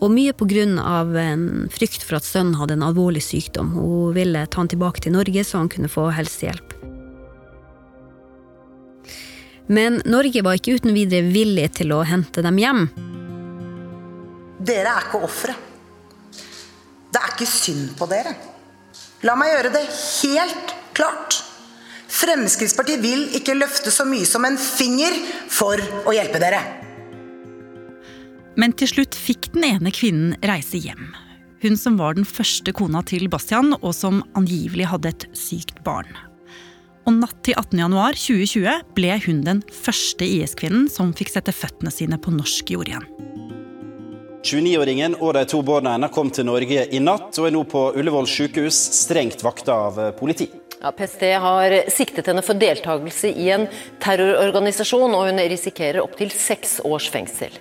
Og 0.00 0.12
mye 0.14 0.32
av 0.80 1.16
en 1.16 1.68
frykt 1.72 2.04
for 2.06 2.16
at 2.16 2.24
sønnen 2.24 2.56
hadde 2.56 2.78
en 2.78 2.86
alvorlig 2.86 3.22
sykdom. 3.22 3.74
Hun 3.76 4.14
ville 4.16 4.46
ta 4.46 4.62
han 4.62 4.68
tilbake 4.68 5.00
til 5.04 5.12
Norge 5.12 5.44
så 5.44 5.60
han 5.60 5.68
kunne 5.68 5.92
få 5.92 6.08
helsehjelp. 6.16 6.76
Men 9.70 10.00
Norge 10.04 10.42
var 10.42 10.56
ikke 10.58 10.80
uten 10.80 10.96
videre 10.96 11.28
villig 11.30 11.68
til 11.78 11.92
å 11.94 12.02
hente 12.02 12.42
dem 12.42 12.58
hjem. 12.58 12.88
Dere 14.60 14.96
er 14.96 15.04
ikke 15.06 15.20
ofre. 15.28 15.54
Det 17.10 17.20
er 17.20 17.30
ikke 17.36 17.46
synd 17.46 17.92
på 17.98 18.08
dere. 18.10 18.34
La 19.22 19.36
meg 19.38 19.52
gjøre 19.52 19.72
det 19.76 19.84
helt 19.84 20.74
klart. 20.96 21.38
Fremskrittspartiet 22.10 23.02
vil 23.04 23.28
ikke 23.38 23.54
løfte 23.54 23.92
så 23.94 24.06
mye 24.08 24.26
som 24.26 24.44
en 24.48 24.58
finger 24.58 25.14
for 25.52 25.78
å 26.08 26.16
hjelpe 26.16 26.40
dere. 26.42 26.89
Men 28.58 28.74
til 28.74 28.90
slutt 28.90 29.18
fikk 29.18 29.52
den 29.54 29.66
ene 29.68 29.92
kvinnen 29.94 30.34
reise 30.46 30.80
hjem. 30.82 31.12
Hun 31.60 31.76
som 31.76 31.98
var 32.00 32.16
den 32.16 32.24
første 32.24 32.72
kona 32.72 33.02
til 33.06 33.28
Bastian, 33.30 33.74
og 33.78 33.92
som 33.94 34.22
angivelig 34.38 34.88
hadde 34.90 35.12
et 35.12 35.26
sykt 35.36 35.82
barn. 35.84 36.08
Og 37.08 37.16
natt 37.16 37.36
til 37.46 37.56
18.1.2020 37.56 38.94
ble 38.96 39.16
hun 39.26 39.42
den 39.44 39.62
første 39.72 40.26
IS-kvinnen 40.26 40.88
som 40.92 41.14
fikk 41.16 41.32
sette 41.34 41.54
føttene 41.54 41.92
sine 41.92 42.18
på 42.20 42.32
norsk 42.34 42.72
jord 42.74 42.90
igjen. 42.90 43.06
29-åringen 44.40 45.18
og 45.20 45.34
de 45.36 45.44
to 45.48 45.60
barna 45.64 45.94
hennes 45.98 46.12
kom 46.14 46.30
til 46.32 46.46
Norge 46.48 46.86
i 46.88 47.00
natt 47.02 47.36
og 47.36 47.48
er 47.48 47.52
nå 47.52 47.64
på 47.68 47.90
Ullevål 48.00 48.28
sykehus, 48.30 48.78
strengt 49.02 49.44
vakta 49.44 49.76
av 49.90 50.00
politi. 50.16 50.48
Ja, 50.80 50.94
PST 50.96 51.26
har 51.42 51.74
siktet 51.92 52.30
henne 52.30 52.40
for 52.44 52.56
deltakelse 52.56 53.28
i 53.36 53.50
en 53.52 53.66
terrororganisasjon, 54.00 55.12
og 55.12 55.26
hun 55.28 55.42
risikerer 55.52 56.00
opptil 56.00 56.32
seks 56.32 56.78
års 56.88 57.10
fengsel. 57.12 57.52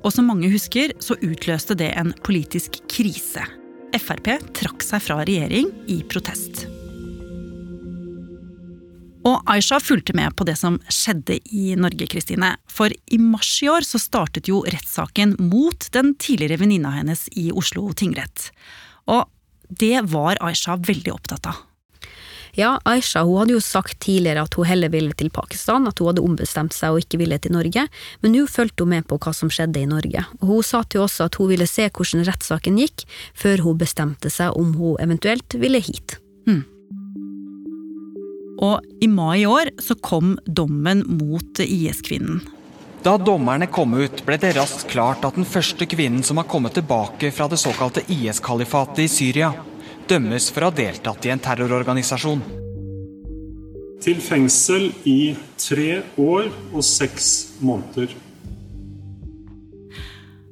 Og 0.00 0.12
som 0.14 0.28
mange 0.30 0.48
husker, 0.52 0.94
så 1.02 1.16
utløste 1.20 1.76
det 1.76 1.92
en 2.00 2.14
politisk 2.24 2.80
krise. 2.88 3.44
Frp 4.00 4.36
trakk 4.56 4.84
seg 4.86 5.02
fra 5.04 5.18
regjering 5.26 5.68
i 5.90 6.00
protest. 6.08 6.64
Og 9.28 9.42
Aisha 9.52 9.76
fulgte 9.82 10.14
med 10.16 10.32
på 10.36 10.46
det 10.48 10.56
som 10.56 10.78
skjedde 10.88 11.36
i 11.52 11.74
Norge, 11.76 12.06
Kristine. 12.08 12.54
For 12.70 12.88
i 12.88 13.18
mars 13.20 13.50
i 13.60 13.68
år 13.68 13.84
så 13.84 14.00
startet 14.00 14.48
jo 14.48 14.62
rettssaken 14.64 15.36
mot 15.50 15.90
den 15.92 16.14
tidligere 16.16 16.62
venninna 16.62 16.94
hennes 16.94 17.26
i 17.36 17.50
Oslo 17.52 17.90
tingrett. 17.92 18.48
Og 19.12 19.28
det 19.68 19.98
var 20.08 20.40
Aisha 20.40 20.78
veldig 20.80 21.12
opptatt 21.12 21.50
av. 21.52 21.66
Ja, 22.58 22.78
Aisha 22.88 23.22
hun 23.26 23.42
hadde 23.42 23.54
jo 23.54 23.62
sagt 23.62 24.00
tidligere 24.02 24.44
at 24.46 24.56
hun 24.58 24.68
heller 24.68 24.92
ville 24.92 25.14
til 25.16 25.30
Pakistan, 25.34 25.86
at 25.88 26.00
hun 26.00 26.10
hadde 26.10 26.24
ombestemt 26.24 26.74
seg 26.76 26.94
og 26.94 27.04
ikke 27.04 27.20
ville 27.22 27.38
til 27.38 27.54
Norge, 27.54 27.86
men 28.22 28.34
nå 28.34 28.46
fulgte 28.50 28.86
hun 28.86 28.94
med 28.96 29.06
på 29.10 29.20
hva 29.20 29.34
som 29.36 29.52
skjedde 29.52 29.82
i 29.82 29.90
Norge. 29.90 30.24
Og 30.40 30.54
hun 30.54 30.66
sa 30.66 30.82
til 30.82 31.04
oss 31.04 31.20
at 31.22 31.38
hun 31.40 31.52
ville 31.52 31.68
se 31.70 31.88
hvordan 31.88 32.26
rettssaken 32.28 32.80
gikk, 32.80 33.06
før 33.34 33.66
hun 33.66 33.80
bestemte 33.80 34.32
seg 34.32 34.56
om 34.58 34.74
hun 34.78 35.00
eventuelt 35.02 35.58
ville 35.60 35.82
hit. 35.84 36.18
Mm. 36.48 36.62
Og 38.60 38.84
i 39.00 39.08
mai 39.08 39.42
i 39.42 39.48
år 39.48 39.72
så 39.80 39.96
kom 39.96 40.34
dommen 40.44 41.04
mot 41.08 41.62
IS-kvinnen. 41.64 42.42
Da 43.00 43.14
dommerne 43.16 43.64
kom 43.72 43.94
ut, 43.96 44.20
ble 44.26 44.36
det 44.36 44.52
raskt 44.58 44.90
klart 44.90 45.24
at 45.24 45.38
den 45.38 45.48
første 45.48 45.86
kvinnen 45.88 46.20
som 46.26 46.36
har 46.36 46.48
kommet 46.50 46.74
tilbake 46.76 47.30
fra 47.32 47.46
det 47.48 47.56
såkalte 47.62 48.02
IS-kalifatet 48.12 49.06
i 49.06 49.08
Syria, 49.08 49.54
dømmes 50.10 50.48
for 50.50 50.64
å 50.64 50.70
ha 50.70 50.74
deltatt 50.74 51.26
i 51.26 51.30
en 51.30 51.42
terrororganisasjon. 51.42 52.40
Til 54.00 54.18
fengsel 54.24 54.88
i 55.06 55.34
tre 55.60 56.00
år 56.18 56.48
og 56.72 56.82
seks 56.86 57.60
måneder. 57.62 58.14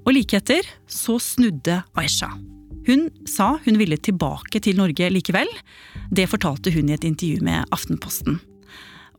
Og 0.05 0.15
like 0.15 0.39
etter 0.39 0.69
så 0.89 1.19
snudde 1.21 1.81
Aisha. 1.99 2.31
Hun 2.89 3.09
sa 3.29 3.57
hun 3.65 3.81
ville 3.81 3.99
tilbake 4.01 4.63
til 4.65 4.79
Norge 4.79 5.11
likevel. 5.13 5.51
Det 6.09 6.29
fortalte 6.31 6.73
hun 6.73 6.89
i 6.89 6.95
et 6.97 7.05
intervju 7.05 7.43
med 7.45 7.67
Aftenposten. 7.75 8.39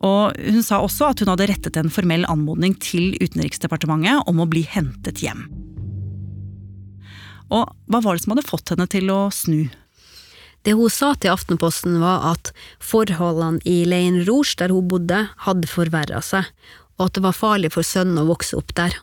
Og 0.00 0.32
Hun 0.40 0.64
sa 0.64 0.80
også 0.80 1.10
at 1.12 1.20
hun 1.20 1.28
hadde 1.28 1.50
rettet 1.50 1.76
en 1.76 1.92
formell 1.92 2.24
anmodning 2.24 2.72
til 2.80 3.12
Utenriksdepartementet 3.20 4.24
om 4.30 4.40
å 4.40 4.48
bli 4.48 4.64
hentet 4.64 5.20
hjem. 5.20 5.44
Og 7.52 7.68
hva 7.90 8.00
var 8.00 8.16
det 8.16 8.24
som 8.24 8.32
hadde 8.32 8.48
fått 8.48 8.72
henne 8.72 8.88
til 8.88 9.12
å 9.12 9.26
snu? 9.34 9.68
Det 10.66 10.74
hun 10.76 10.92
sa 10.92 11.14
til 11.16 11.32
Aftenposten 11.32 11.96
var 12.02 12.26
at 12.34 12.50
forholdene 12.84 13.62
i 13.68 13.82
Lein 13.88 14.20
Rouge, 14.26 14.58
der 14.60 14.72
hun 14.74 14.90
bodde, 14.90 15.22
hadde 15.46 15.70
forverra 15.70 16.20
seg, 16.24 16.48
og 17.00 17.08
at 17.08 17.16
det 17.16 17.24
var 17.24 17.36
farlig 17.36 17.72
for 17.72 17.86
sønnen 17.86 18.20
å 18.20 18.28
vokse 18.28 18.58
opp 18.58 18.74
der. 18.76 18.98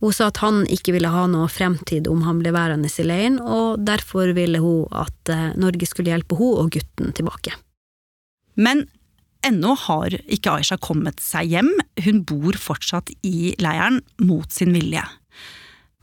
Hun 0.00 0.12
sa 0.12 0.28
at 0.28 0.40
han 0.44 0.64
ikke 0.72 0.92
ville 0.96 1.12
ha 1.12 1.24
noe 1.28 1.48
fremtid 1.52 2.08
om 2.08 2.24
han 2.26 2.40
ble 2.42 2.52
værende 2.56 2.88
i 2.88 3.04
leiren, 3.04 3.38
og 3.40 3.80
derfor 3.84 4.32
ville 4.36 4.60
hun 4.60 4.84
at 4.92 5.32
eh, 5.32 5.52
Norge 5.56 5.88
skulle 5.88 6.12
hjelpe 6.12 6.36
hun 6.36 6.64
og 6.64 6.72
gutten 6.76 7.12
tilbake. 7.16 7.56
Men 8.56 8.86
ennå 9.44 9.76
har 9.86 10.16
ikke 10.24 10.58
Aisha 10.58 10.76
kommet 10.80 11.20
seg 11.24 11.52
hjem, 11.52 11.70
hun 12.04 12.24
bor 12.28 12.56
fortsatt 12.60 13.12
i 13.24 13.54
leiren 13.60 14.02
mot 14.20 14.48
sin 14.52 14.72
vilje. 14.76 15.04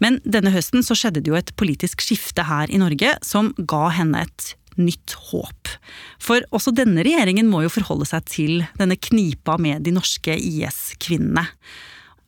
Men 0.02 0.20
denne 0.26 0.52
høsten 0.54 0.84
så 0.86 0.98
skjedde 0.98 1.22
det 1.24 1.32
jo 1.32 1.38
et 1.38 1.54
politisk 1.60 2.02
skifte 2.04 2.46
her 2.50 2.72
i 2.74 2.82
Norge 2.82 3.14
som 3.26 3.54
ga 3.58 3.88
henne 3.94 4.26
et 4.26 4.54
nytt 4.80 5.16
håp. 5.30 5.74
For 6.22 6.46
også 6.56 6.74
denne 6.76 7.04
regjeringen 7.06 7.50
må 7.52 7.64
jo 7.66 7.74
forholde 7.74 8.08
seg 8.10 8.28
til 8.30 8.64
denne 8.80 8.98
knipa 9.00 9.58
med 9.62 9.86
de 9.88 9.96
norske 9.96 10.36
IS-kvinnene. 10.38 11.48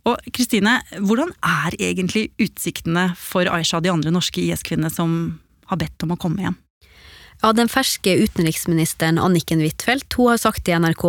Og 0.06 0.22
Kristine, 0.36 0.78
hvordan 1.02 1.32
er 1.42 1.78
egentlig 1.82 2.28
utsiktene 2.42 3.10
for 3.18 3.50
Aisha 3.50 3.80
og 3.80 3.88
de 3.88 3.94
andre 3.94 4.14
norske 4.14 4.44
IS-kvinnene 4.44 4.94
som 4.94 5.40
har 5.72 5.82
bedt 5.82 6.06
om 6.06 6.14
å 6.14 6.20
komme 6.22 6.46
hjem? 6.46 6.60
Ja, 7.42 7.52
Den 7.54 7.68
ferske 7.70 8.14
utenriksministeren 8.16 9.20
Anniken 9.20 9.60
Huitfeldt 9.60 10.16
har 10.18 10.40
sagt 10.40 10.64
til 10.66 10.80
NRK 10.80 11.04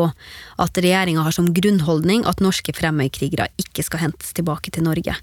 at 0.65 0.81
regjeringa 0.83 1.23
har 1.23 1.35
som 1.37 1.53
grunnholdning 1.55 2.27
at 2.27 2.43
norske 2.45 2.75
fremmedkrigere 2.77 3.47
ikke 3.63 3.85
skal 3.87 4.03
hentes 4.09 4.35
tilbake 4.37 4.73
til 4.75 4.89
Norge. 4.89 5.15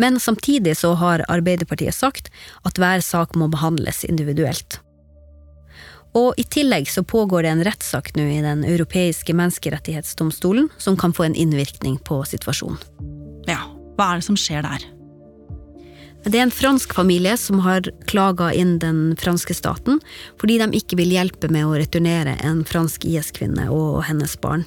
Men 0.00 0.20
samtidig 0.22 0.76
så 0.78 0.94
har 1.00 1.26
Arbeiderpartiet 1.28 1.96
sagt 1.96 2.30
at 2.62 2.78
hver 2.78 3.02
sak 3.02 3.34
må 3.34 3.50
behandles 3.50 4.04
individuelt. 4.06 4.78
Og 6.14 6.38
I 6.38 6.44
tillegg 6.46 6.88
så 6.90 7.02
pågår 7.02 7.42
det 7.42 7.52
en 7.52 7.64
rettssak 7.66 8.12
nå 8.14 8.26
i 8.30 8.42
Den 8.44 8.62
europeiske 8.64 9.34
menneskerettighetsdomstolen 9.34 10.68
som 10.78 10.96
kan 10.96 11.12
få 11.12 11.26
en 11.26 11.34
innvirkning 11.34 11.98
på 12.06 12.22
situasjonen. 12.28 12.78
Ja, 13.50 13.64
hva 13.98 14.12
er 14.12 14.20
det 14.20 14.28
som 14.28 14.38
skjer 14.38 14.62
der? 14.62 14.86
Det 16.24 16.38
er 16.38 16.46
en 16.46 16.54
fransk 16.54 16.94
familie 16.96 17.34
som 17.36 17.58
har 17.66 17.84
klaga 18.08 18.48
inn 18.56 18.78
den 18.80 19.12
franske 19.20 19.52
staten 19.52 19.98
fordi 20.40 20.56
de 20.62 20.70
ikke 20.78 20.96
vil 20.96 21.12
hjelpe 21.12 21.50
med 21.52 21.66
å 21.66 21.74
returnere 21.76 22.38
en 22.46 22.62
fransk 22.64 23.04
IS-kvinne 23.04 23.66
og 23.74 24.06
hennes 24.08 24.38
barn. 24.40 24.64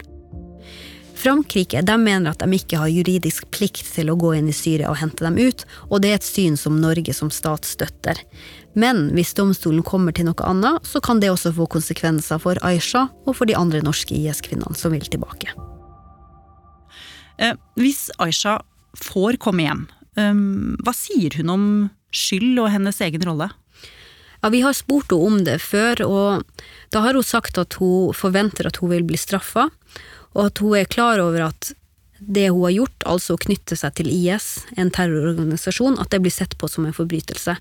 Frankrike 1.18 1.82
de 1.82 1.96
mener 1.98 2.30
at 2.30 2.44
de 2.44 2.54
ikke 2.54 2.78
har 2.78 2.92
juridisk 2.94 3.48
plikt 3.54 3.88
til 3.96 4.12
å 4.12 4.18
gå 4.20 4.36
inn 4.38 4.52
i 4.52 4.56
Syria 4.56 4.92
og 4.92 5.00
hente 5.02 5.26
dem 5.26 5.40
ut, 5.42 5.64
og 5.90 6.04
det 6.04 6.12
er 6.12 6.20
et 6.20 6.28
syn 6.28 6.58
som 6.60 6.78
Norge 6.82 7.14
som 7.16 7.32
stat 7.34 7.66
støtter. 7.66 8.22
Men 8.78 9.08
hvis 9.18 9.34
domstolen 9.38 9.82
kommer 9.86 10.14
til 10.14 10.28
noe 10.30 10.46
annet, 10.46 10.86
så 10.86 11.02
kan 11.02 11.22
det 11.24 11.32
også 11.34 11.56
få 11.58 11.66
konsekvenser 11.74 12.42
for 12.44 12.62
Aisha 12.66 13.08
og 13.26 13.34
for 13.40 13.50
de 13.50 13.58
andre 13.58 13.82
norske 13.86 14.14
IS-kvinnene 14.14 14.78
som 14.78 14.94
vil 14.94 15.10
tilbake. 15.10 15.50
Eh, 17.42 17.58
hvis 17.82 18.08
Aisha 18.22 18.60
får 19.02 19.40
komme 19.42 19.66
hjem, 19.66 19.88
eh, 20.22 20.44
hva 20.86 20.94
sier 20.94 21.34
hun 21.42 21.54
om 21.54 21.66
skyld 22.14 22.62
og 22.62 22.70
hennes 22.76 23.02
egen 23.02 23.26
rolle? 23.26 23.50
Ja, 24.44 24.50
Vi 24.54 24.62
har 24.62 24.74
spurt 24.78 25.10
henne 25.10 25.26
om 25.26 25.44
det 25.44 25.58
før, 25.62 26.06
og 26.06 26.44
da 26.94 27.02
har 27.02 27.18
hun 27.18 27.26
sagt 27.26 27.58
at 27.58 27.74
hun 27.82 28.14
forventer 28.14 28.68
at 28.70 28.78
hun 28.78 28.94
vil 28.94 29.04
bli 29.04 29.18
straffa, 29.18 29.72
og 30.36 30.50
at 30.50 30.64
hun 30.64 30.78
er 30.80 30.90
klar 30.90 31.22
over 31.24 31.50
at 31.50 31.74
det 32.20 32.48
hun 32.50 32.64
har 32.66 32.74
gjort, 32.74 33.04
altså 33.06 33.36
å 33.36 33.42
knytte 33.42 33.78
seg 33.78 33.94
til 34.00 34.10
IS, 34.10 34.66
en 34.78 34.90
terrororganisasjon, 34.94 36.00
at 36.02 36.10
det 36.14 36.22
blir 36.24 36.34
sett 36.34 36.56
på 36.58 36.70
som 36.72 36.88
en 36.88 36.96
forbrytelse. 36.96 37.58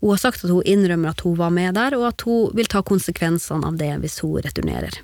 Hun 0.00 0.10
har 0.10 0.22
sagt 0.22 0.42
at 0.44 0.50
hun 0.50 0.66
innrømmer 0.66 1.12
at 1.12 1.22
hun 1.26 1.36
var 1.38 1.52
med 1.54 1.76
der, 1.78 1.94
og 1.98 2.08
at 2.10 2.26
hun 2.26 2.50
vil 2.58 2.70
ta 2.70 2.82
konsekvensene 2.86 3.70
av 3.70 3.78
det 3.78 3.92
hvis 4.02 4.18
hun 4.24 4.40
returnerer. 4.42 4.98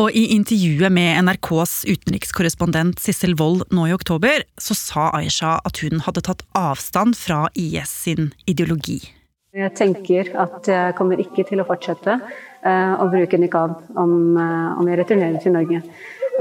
Og 0.00 0.14
i 0.16 0.30
intervjuet 0.32 0.88
med 0.92 1.18
NRKs 1.26 1.82
utenrikskorrespondent 1.84 3.00
Sissel 3.02 3.34
Wold 3.36 3.66
nå 3.76 3.90
i 3.90 3.96
oktober, 3.96 4.44
så 4.56 4.76
sa 4.76 5.10
Aisha 5.18 5.58
at 5.68 5.82
hun 5.84 6.00
hadde 6.06 6.24
tatt 6.24 6.44
avstand 6.56 7.16
fra 7.18 7.44
IS 7.52 7.92
sin 8.06 8.30
ideologi. 8.48 9.02
Jeg 9.52 9.74
tenker 9.76 10.30
at 10.40 10.64
jeg 10.64 10.94
kommer 10.96 11.20
ikke 11.20 11.44
til 11.44 11.60
å 11.60 11.68
fortsette 11.68 12.16
å 12.70 13.08
bruke 13.10 13.38
nikab 13.40 13.78
om, 13.98 14.12
uh, 14.38 14.78
om, 14.78 14.88
jeg 14.88 15.00
returnerer 15.02 15.40
til 15.42 15.56
Norge. 15.56 15.82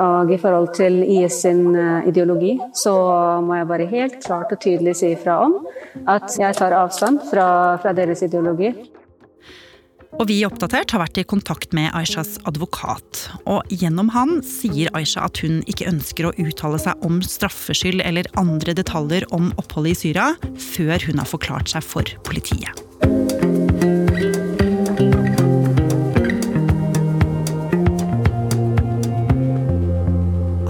Og 0.01 0.29
i 0.31 0.37
forhold 0.39 0.71
til 0.77 1.01
IS 1.03 1.41
sin 1.43 1.75
uh, 1.75 2.05
ideologi, 2.07 2.53
så 2.77 2.93
må 3.43 3.57
jeg 3.59 3.69
bare 3.73 3.89
helt 3.91 4.21
klart 4.23 4.53
og 4.53 4.61
tydelig 4.63 4.95
si 5.01 5.11
ifra 5.15 5.41
om 5.47 5.59
at 6.09 6.31
jeg 6.37 6.57
tar 6.57 6.77
avstand 6.77 7.25
fra, 7.29 7.47
fra 7.81 7.93
deres 7.97 8.23
ideologi. 8.27 8.71
Og 10.19 10.27
vi 10.27 10.41
Oppdatert 10.43 10.91
har 10.91 11.01
vært 11.05 11.21
i 11.21 11.27
kontakt 11.27 11.71
med 11.75 11.91
Aishas 11.95 12.35
advokat. 12.49 13.23
Og 13.47 13.63
gjennom 13.71 14.11
han 14.15 14.41
sier 14.45 14.91
Aisha 14.97 15.23
at 15.29 15.39
hun 15.43 15.61
ikke 15.71 15.87
ønsker 15.91 16.27
å 16.27 16.35
uttale 16.41 16.81
seg 16.83 17.07
om 17.07 17.21
straffskyld 17.25 18.03
eller 18.03 18.29
andre 18.39 18.75
detaljer 18.77 19.29
om 19.35 19.53
oppholdet 19.61 19.95
i 19.95 20.01
Syria 20.03 20.29
før 20.75 21.07
hun 21.07 21.23
har 21.23 21.31
forklart 21.31 21.71
seg 21.71 21.85
for 21.87 22.15
politiet. 22.27 22.90